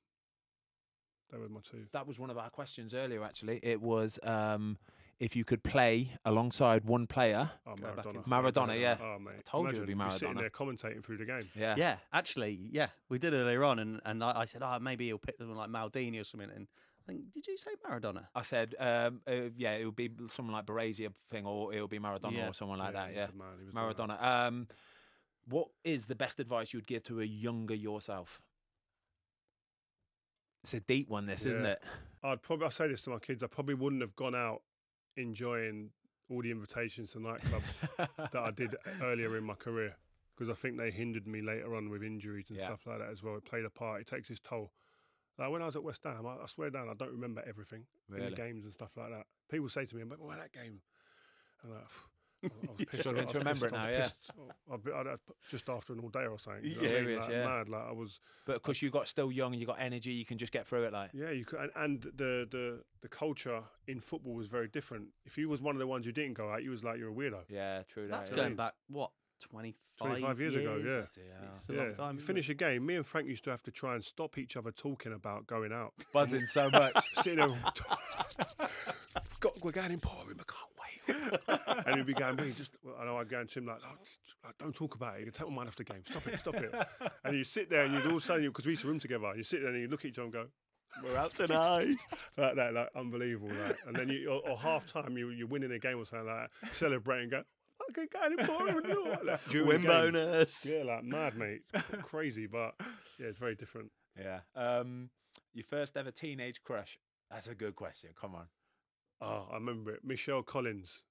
[1.31, 1.85] They were my two.
[1.93, 3.23] That was one of our questions earlier.
[3.23, 4.79] Actually, it was um,
[5.21, 7.51] if you could play alongside one player.
[7.67, 8.25] Oh, Go back Maradona.
[8.27, 8.97] Maradona, yeah.
[9.01, 9.35] Oh, mate.
[9.39, 11.49] I told you it'd be Imagine Sitting there commentating through the game.
[11.55, 11.75] Yeah.
[11.77, 15.19] Yeah, actually, yeah, we did earlier on, and, and I, I said, oh, maybe he'll
[15.19, 16.49] pick someone like Maldini or something.
[16.55, 16.67] And
[17.07, 18.25] I think, did you say Maradona?
[18.35, 21.91] I said, um, uh, yeah, it would be someone like Baresi thing, or it would
[21.91, 22.49] be Maradona Yeah.
[22.49, 23.09] or someone like Yeah, that.
[23.11, 24.09] he Yeah, was the man, he was the man.
[24.19, 24.23] Maradona.
[24.49, 24.69] Um,
[25.47, 28.41] what is the best advice you'd give to a younger yourself?
[30.63, 31.83] It's a deep one, this, isn't it?
[32.23, 33.43] I'd probably I say this to my kids.
[33.43, 34.63] I probably wouldn't have gone out
[35.17, 35.91] enjoying
[36.29, 37.89] all the invitations to nightclubs
[38.33, 39.97] that I did earlier in my career
[40.37, 42.67] because I think they hindered me later on with injuries and Yeah.
[42.67, 43.37] stuff like that as well.
[43.37, 44.01] It played a part.
[44.01, 44.73] It takes its toll.
[45.39, 47.87] Like when I was at West Ham, I, I swear down, I don't remember everything
[48.15, 49.27] in the games and stuff like that.
[49.49, 50.81] People say to me, "But why that game?"
[51.65, 51.87] I'm like,
[52.43, 53.03] I I was pissed.
[53.03, 54.03] Struggling to remember it now, yeah.
[54.03, 54.31] pissed.
[54.39, 55.17] Oh, I've I'd,
[55.49, 56.65] just after an all day or something.
[56.65, 57.05] you know what I mean?
[57.05, 57.45] Serious, like, yeah.
[57.45, 58.21] Mad, like I was.
[58.47, 60.85] But because you got still young and you got energy, you can just get through
[60.85, 60.93] it.
[60.93, 65.07] Like, Yeah, you could, and, and the, the the culture in football was very different.
[65.25, 67.11] If you was one of the ones who didn't go out, you was like you're
[67.11, 67.41] a weirdo.
[67.49, 68.09] yeah, true.
[68.09, 68.57] That's that, going yeah.
[68.57, 69.11] back, what,
[69.41, 71.03] 25, 25 years ago, yeah.
[71.47, 72.15] It's a yeah, long time.
[72.17, 72.53] you finish it?
[72.53, 72.87] a game.
[72.87, 75.73] Me and Frank used to have to try and stop each other talking about going
[75.73, 75.93] out.
[76.13, 76.97] buzzing so much.
[77.15, 77.49] Sitting there,
[79.41, 81.87] got, we're going in Portland, I can't wait.
[81.87, 84.75] and he'd be going, we just, I know I'd go to him like, oh, don't
[84.75, 85.21] talk about it.
[85.21, 86.03] You can take my mind off the game.
[86.09, 86.75] Stop it, stop it.
[87.25, 88.99] and you sit there and you'd all of a sudden, because we used to room
[88.99, 90.47] together, and you sit there and you look at each other and go,
[91.05, 91.97] We're out tonight.
[92.37, 93.49] like that, like unbelievable.
[93.67, 96.27] Like, and then you, or, or half time, you, you're winning a game or something
[96.29, 97.43] like that, celebrating, go,
[97.91, 98.87] okay, going in Portland.
[99.25, 99.89] Like, during Win game.
[99.89, 100.67] bonus.
[100.67, 101.63] Yeah, like mad, mate.
[102.03, 102.75] Crazy, but
[103.19, 103.91] yeah, it's very different.
[104.19, 104.41] yeah.
[104.55, 105.11] Um,
[105.55, 106.99] your first ever teenage crush.
[107.31, 108.11] That's a good question.
[108.21, 108.47] Come on.
[109.21, 110.01] Oh, I remember it.
[110.05, 111.03] Michelle Collins.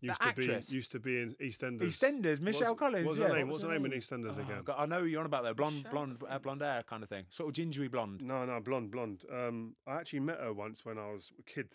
[0.00, 0.70] The Used to actress?
[0.70, 1.82] be used to be in EastEnders.
[1.82, 3.04] EastEnders, Michelle What's- Collins.
[3.06, 3.48] What's yeah, her name?
[3.48, 4.62] what What's was her name in EastEnders Oh, again?
[4.64, 5.52] God, I know who you're on about though.
[5.52, 7.26] Blonde, Michelle blonde, uh, blonde hair kind of thing.
[7.28, 8.22] Sort of gingery blonde.
[8.22, 9.24] No, no, blonde, blonde.
[9.30, 11.68] Um, I actually met her once when I was a kid.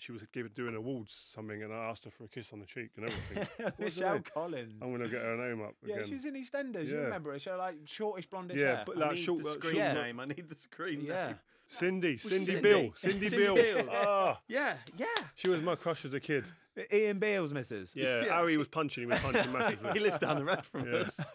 [0.00, 2.66] She was giving doing awards something, and I asked her for a kiss on the
[2.66, 3.46] cheek and everything.
[3.76, 4.20] What's her Michelle?
[4.34, 4.80] Collins.
[4.80, 6.08] I'm gonna get her name up yeah, again.
[6.08, 6.88] she was in EastEnders.
[6.88, 7.38] You remember her?
[7.38, 8.82] She had like shortish blondish Yeah, hair.
[8.86, 9.92] but I like short, the uh, screen short- Yeah.
[9.92, 10.18] name.
[10.20, 11.26] I need the screen yeah.
[11.26, 11.36] name.
[11.68, 12.60] Cindy, Cindy, Cindy?
[12.62, 13.54] Beale, Cindy, Cindy Beale.
[13.54, 13.88] Beale.
[13.92, 15.06] Ah, Yeah, yeah.
[15.36, 16.46] she was my crush as a kid.
[16.92, 17.92] Ian Beale's missus.
[17.94, 18.34] Yeah, Yeah.
[18.34, 19.02] Harry was punching.
[19.02, 19.92] He was punching massively.
[19.92, 20.98] he lives down the road from Yeah.
[21.00, 21.20] us.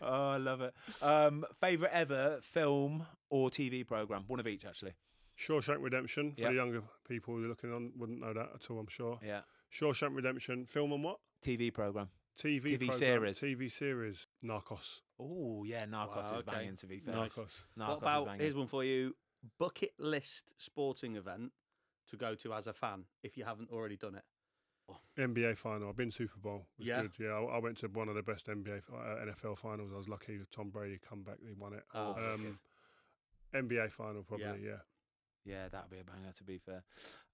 [0.00, 0.72] oh, I love it.
[1.02, 4.24] Um, favorite ever film or TV program?
[4.26, 4.92] One of each, actually.
[5.38, 6.50] Shawshank Redemption for Yep.
[6.50, 8.78] the younger people who are looking on wouldn't know that at all.
[8.78, 9.18] I'm sure.
[9.22, 9.42] Yeah.
[9.72, 11.18] Shawshank Redemption film and what?
[11.44, 12.08] TV program.
[12.38, 13.40] TV TV program, series.
[13.40, 14.28] TV series.
[14.44, 15.00] Narcos.
[15.18, 15.84] Oh, yeah.
[15.86, 16.52] Narcos Wow, is okay.
[16.52, 16.76] banging.
[16.76, 17.14] To be fair.
[17.14, 17.64] Narcos.
[17.78, 18.40] Narcos what is about banging.
[18.40, 19.14] here's one for you:
[19.58, 21.52] bucket list sporting event
[22.08, 24.24] to go to as a fan if you haven't already done it.
[25.18, 25.88] NBA final.
[25.88, 26.66] I've been Super Bowl.
[26.78, 27.02] It was Yeah.
[27.02, 27.12] good.
[27.18, 29.90] Yeah, I, I went to one of the best NBA fi- uh, NFL finals.
[29.92, 30.38] I was lucky.
[30.38, 31.38] with Tom Brady come back.
[31.44, 31.82] He won it.
[31.94, 32.58] Oh, um,
[33.54, 34.64] NBA final probably.
[34.64, 34.76] Yeah.
[35.46, 36.32] Yeah, that'd be a banger.
[36.36, 36.82] To be fair,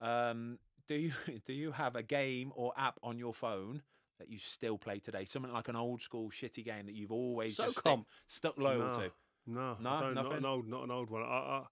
[0.00, 1.12] um, do you
[1.46, 3.82] do you have a game or app on your phone
[4.18, 5.24] that you still play today?
[5.24, 8.04] Something like an old school shitty game that you've always just stick, SOCOM.
[8.26, 9.10] stuck loyal no, to.
[9.46, 11.22] No, No, don't, an old, not an old one.
[11.22, 11.62] I, I,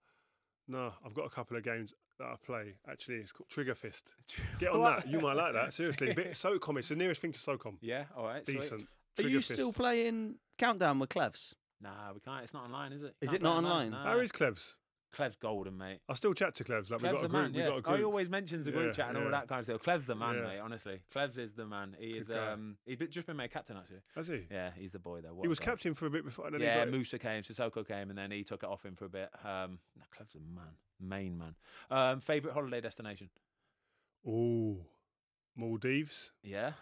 [0.66, 2.74] no, I've got a couple of games that I play.
[2.88, 4.12] Actually, it's called Trigger Fist.
[4.58, 5.08] Get on that.
[5.08, 5.72] You might like that.
[5.72, 6.78] Seriously, bit SOCOM.
[6.78, 7.76] It's the nearest thing to SOCOM.
[7.80, 8.44] Yeah, all right.
[8.44, 8.60] sweet.
[8.60, 8.86] Decent.
[9.18, 9.52] Are you Fist.
[9.52, 11.54] still playing Countdown with Clevs?
[11.82, 12.44] Nah, we can't.
[12.44, 13.14] It's not online, is it?
[13.20, 13.90] Is it not online?
[13.90, 14.04] Nah.
[14.04, 14.74] How is Clevs?
[15.12, 15.98] Clev's golden, mate.
[16.08, 16.90] I still chat to Clevs.
[16.90, 17.42] Like we Clev's got a group.
[17.42, 17.52] man.
[17.52, 17.98] We Yeah, got a group.
[17.98, 19.82] he always mentions the group Yeah, chat and all that kind of stuff.
[19.82, 20.42] Clev's the man, Yeah.
[20.44, 20.58] mate.
[20.60, 21.96] Honestly, Clevs is the man.
[21.98, 22.30] He is.
[22.30, 24.00] Um, he's been, just been made captain actually.
[24.14, 24.46] Has he?
[24.50, 25.34] Yeah, he's the boy though.
[25.34, 25.66] What He was guy.
[25.66, 26.46] captain for a bit before.
[26.46, 26.90] And then Yeah, he got it.
[26.92, 29.30] Moussa came, Sissoko came, and then he took it off him for a bit.
[29.44, 31.54] Um, no, Clev's a man, main man.
[31.90, 33.30] Um, favorite holiday destination?
[34.26, 34.76] Oh,
[35.56, 36.72] Maldives Yeah.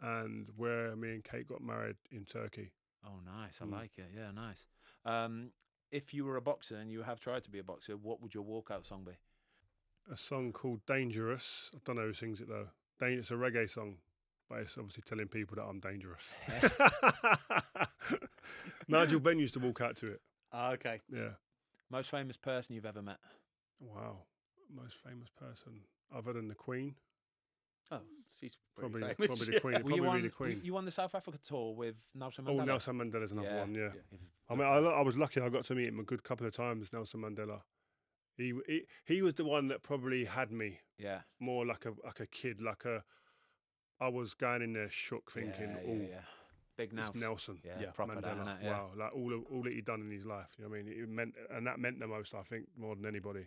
[0.00, 2.70] and where me and Kate got married in Turkey.
[3.04, 3.60] Oh, nice.
[3.60, 3.72] I Mm.
[3.72, 4.10] like it.
[4.14, 4.66] Yeah, nice.
[5.04, 5.52] Um,
[5.90, 8.34] if you were a boxer and you have tried to be a boxer, what would
[8.34, 9.12] your walkout song be?
[10.10, 11.70] A song called Dangerous.
[11.74, 12.68] I don't know who sings it though.
[12.98, 13.96] Dan- it's a reggae song,
[14.48, 16.36] but it's obviously telling people that I'm dangerous.
[18.88, 20.20] Nigel Benn used to walk out to it.
[20.52, 21.00] Ah, okay.
[21.12, 21.30] Yeah.
[21.90, 23.18] Most famous person you've ever met?
[23.80, 24.18] Wow.
[24.74, 25.80] Most famous person
[26.14, 26.94] other than the Queen.
[27.90, 28.00] Oh,
[28.40, 29.74] she's Probably, famous, probably the Queen.
[29.74, 30.50] Probably you be the Queen.
[30.52, 32.48] You, you on the South Africa tour with Nelson Mandela.
[32.48, 32.66] Oh, Mandela?
[32.66, 33.74] Nelson Mandela's another Yeah, one.
[33.74, 33.88] Yeah.
[34.12, 34.18] yeah.
[34.48, 35.40] I mean, I, I was lucky.
[35.40, 36.92] I got to meet him a good couple of times.
[36.92, 37.60] Nelson Mandela.
[38.36, 41.20] He, he he was the one that probably had me Yeah.
[41.40, 43.02] more like a like a kid, like a.
[44.00, 46.20] I was going in there shook, thinking, yeah, "Oh, yeah, yeah.
[46.78, 47.20] Big Nelson.
[47.20, 48.44] Nelson, Yeah, Yeah, proper that, Mandela.
[48.46, 48.62] innit?
[48.64, 48.70] Yeah.
[48.70, 50.54] Wow, like all of, all that he'd done in his life.
[50.56, 51.02] You know what I mean?
[51.02, 53.44] It meant, and that meant the most, I think, more than anybody.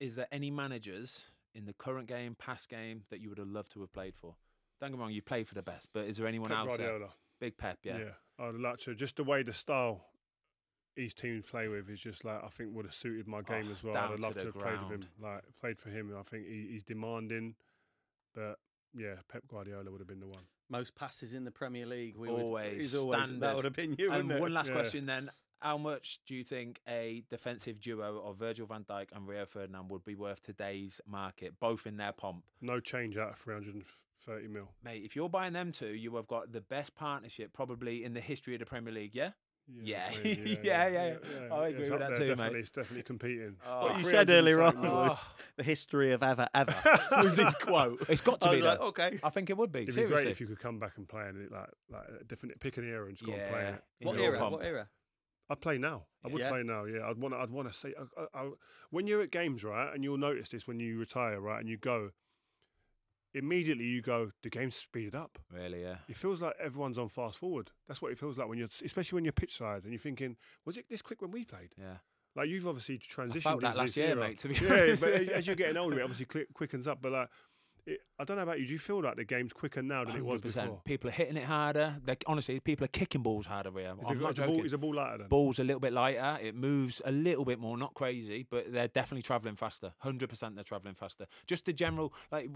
[0.00, 3.72] Is there any managers in the current game, past game, that you would have loved
[3.72, 4.34] to have played for?
[4.80, 6.76] Don't get me wrong, you played for the best, but is there anyone Pep else
[6.76, 6.98] there?
[7.40, 7.98] Big Pep, yeah.
[7.98, 8.94] Yeah, I'd like to.
[8.94, 10.04] Just the way the style
[10.96, 13.72] his teams play with is just like I think would have suited my game Oh,
[13.72, 13.96] as well.
[13.96, 15.04] I'd love the to have played with him.
[15.22, 16.12] Like played for him.
[16.18, 17.54] I think he, he's demanding,
[18.34, 18.56] but
[18.94, 20.42] yeah, Pep Guardiola would have been the one.
[20.68, 22.16] Most passes in the Premier League.
[22.16, 23.40] We Always would, is always standard.
[23.40, 24.10] that would have been you.
[24.12, 24.40] And wouldn't it?
[24.40, 24.74] one last Yeah.
[24.74, 25.30] question then.
[25.60, 29.90] How much do you think a defensive duo of Virgil van Dijk and Rio Ferdinand
[29.90, 32.44] would be worth today's market, both in their pomp?
[32.62, 34.68] No change out of 330 mil.
[34.82, 38.20] Mate, if you're buying them two, you have got the best partnership probably in the
[38.22, 39.30] history of the Premier League, yeah?
[39.82, 40.10] Yeah.
[40.24, 41.14] maybe, Yeah, yeah,
[41.52, 42.28] I agree it's with that there, too, mate.
[42.36, 43.56] definitely, It's definitely competing.
[43.64, 44.96] Oh, What you said earlier on something mil.
[44.98, 46.74] was the history of ever, ever
[47.22, 48.02] was his quote.
[48.08, 49.20] It's got to I be was like, okay.
[49.22, 49.82] I think it would be.
[49.82, 52.24] It'd be great if you could come back and play in it like like a
[52.24, 53.74] different pick an era and just go and play Yeah.
[54.00, 54.06] it.
[54.06, 54.50] What era?
[54.50, 54.88] What era?
[55.50, 56.06] I'd play now.
[56.24, 56.48] I would Yeah.
[56.48, 56.84] play now.
[56.84, 57.34] Yeah, I'd want.
[57.34, 57.92] to I'd want to see.
[57.98, 58.50] I, I, I,
[58.90, 61.76] when you're at games, right, and you'll notice this when you retire, right, and you
[61.76, 62.10] go.
[63.32, 64.32] Immediately, you go.
[64.42, 65.38] The game's speeded up.
[65.52, 65.98] Really, yeah.
[66.08, 67.70] It feels like everyone's on fast forward.
[67.86, 70.36] That's what it feels like when you're, especially when you're pitch side, and you're thinking,
[70.64, 71.70] was it this quick when we played?
[71.78, 71.98] Yeah.
[72.34, 73.42] Like you've obviously transitioned.
[73.42, 74.20] felt that last year, era.
[74.20, 75.00] mate, to be yeah, honest.
[75.02, 76.98] but as you're getting older, it obviously quickens up.
[77.02, 77.28] But like,
[77.86, 78.66] it, I don't know about you.
[78.66, 80.80] Do you feel like the game's quicker now than it was before?
[80.84, 81.96] People are hitting it harder.
[82.04, 83.94] They're, honestly, people are kicking balls harder here.
[84.00, 85.28] Is, I'm the, not is, the ball, is the ball lighter then?
[85.28, 86.38] Ball's a little bit lighter.
[86.42, 89.92] It moves a little bit more, not crazy, but they're definitely travelling faster.
[89.98, 91.26] Hundred percent, they're travelling faster.
[91.46, 92.48] Just the general, like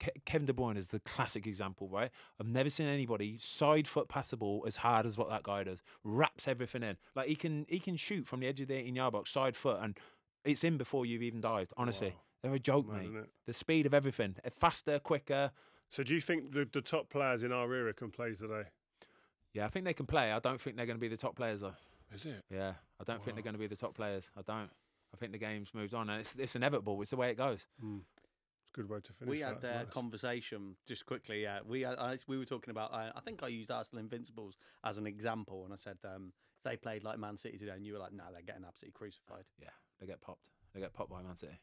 [0.00, 2.10] Ke- Kevin De Bruyne is the classic example, right?
[2.40, 5.64] I've never seen anybody side foot pass the ball as hard as what that guy
[5.64, 5.82] does.
[6.04, 6.96] Wraps everything in.
[7.14, 9.56] Like he can, he can shoot from the edge of the 18 yard box, side
[9.56, 9.98] foot, and
[10.44, 11.72] it's in before you've even dived.
[11.76, 12.22] Honestly, Wow.
[12.42, 13.04] They're a joke, Mad, mate.
[13.04, 13.30] isn't it?
[13.46, 15.50] The speed of everything, faster, quicker.
[15.88, 18.64] So do you think the, the top players in our era can play today?
[19.54, 20.32] Yeah, I think they can play.
[20.32, 21.74] I don't think they're going to be the top players though.
[22.14, 22.44] Is it?
[22.50, 24.30] Yeah, I don't think they're going to be the top players.
[24.36, 24.70] I don't.
[25.12, 27.00] I think the game's moved on, and it's it's inevitable.
[27.02, 27.66] It's the way it goes.
[27.82, 28.00] Mm.
[28.60, 29.30] It's a good way to finish.
[29.30, 29.92] We that, had a nice.
[29.92, 31.42] conversation just quickly.
[31.42, 32.92] Yeah, we had, I, we were talking about.
[32.92, 36.70] I, I think I used Arsenal Invincibles as an example, and I said um, if
[36.70, 39.44] they played like Man City today, and you were like, "No, they're getting absolutely crucified."
[39.60, 39.70] Yeah,
[40.00, 40.42] they get popped.
[40.74, 41.58] They get popped by Man City.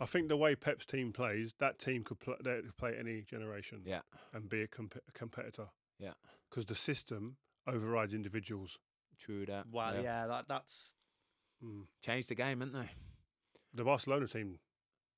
[0.00, 3.22] I think the way Pep's team plays, that team could pl- they could play any
[3.22, 4.00] generation Yeah,
[4.32, 5.66] and be a, comp- a competitor
[5.98, 6.12] yeah,
[6.50, 7.36] because the system
[7.66, 8.78] overrides individuals.
[9.18, 9.66] true that.
[9.70, 10.94] Well, yeah, that that's
[11.64, 11.86] Mm.
[12.02, 12.90] changed the game, haven't they?
[13.72, 14.58] The Barcelona team,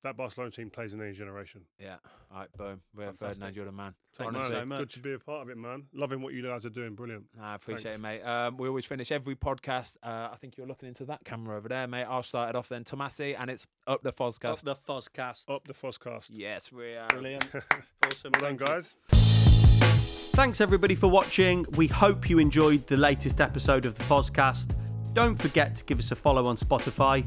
[0.03, 1.61] that Barcelona team plays in any generation.
[1.79, 1.95] Yeah.
[2.31, 2.81] All right, boom.
[2.93, 3.27] Rio Fantastic.
[3.27, 3.93] Ferdinand, you're the man.
[4.15, 5.83] Thank you Man, so Good to be a part of it, man.
[5.93, 6.95] Loving what you guys are doing.
[6.95, 7.25] Brilliant.
[7.41, 7.99] I appreciate Thanks.
[7.99, 8.21] it, mate.
[8.21, 9.97] Um, we always finish every podcast.
[10.03, 12.03] Uh, I think you're looking into that camera over there, mate.
[12.05, 12.83] I'll start it off then.
[12.83, 14.63] Tomasi, and it's up the up Fozcast.
[14.63, 15.49] the Fozcast.
[15.49, 16.29] Up the Fozcast.
[16.31, 17.05] yes, Rio.
[17.09, 17.49] Brilliant,
[18.05, 18.31] awesome.
[18.33, 18.95] Well done, guys.
[19.11, 21.65] Thanks everybody for watching.
[21.71, 24.77] We hope you enjoyed the latest episode of the Fozcast.
[25.13, 27.25] Don't forget to give us a follow on Spotify.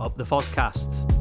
[0.00, 1.17] Up the Fozcast.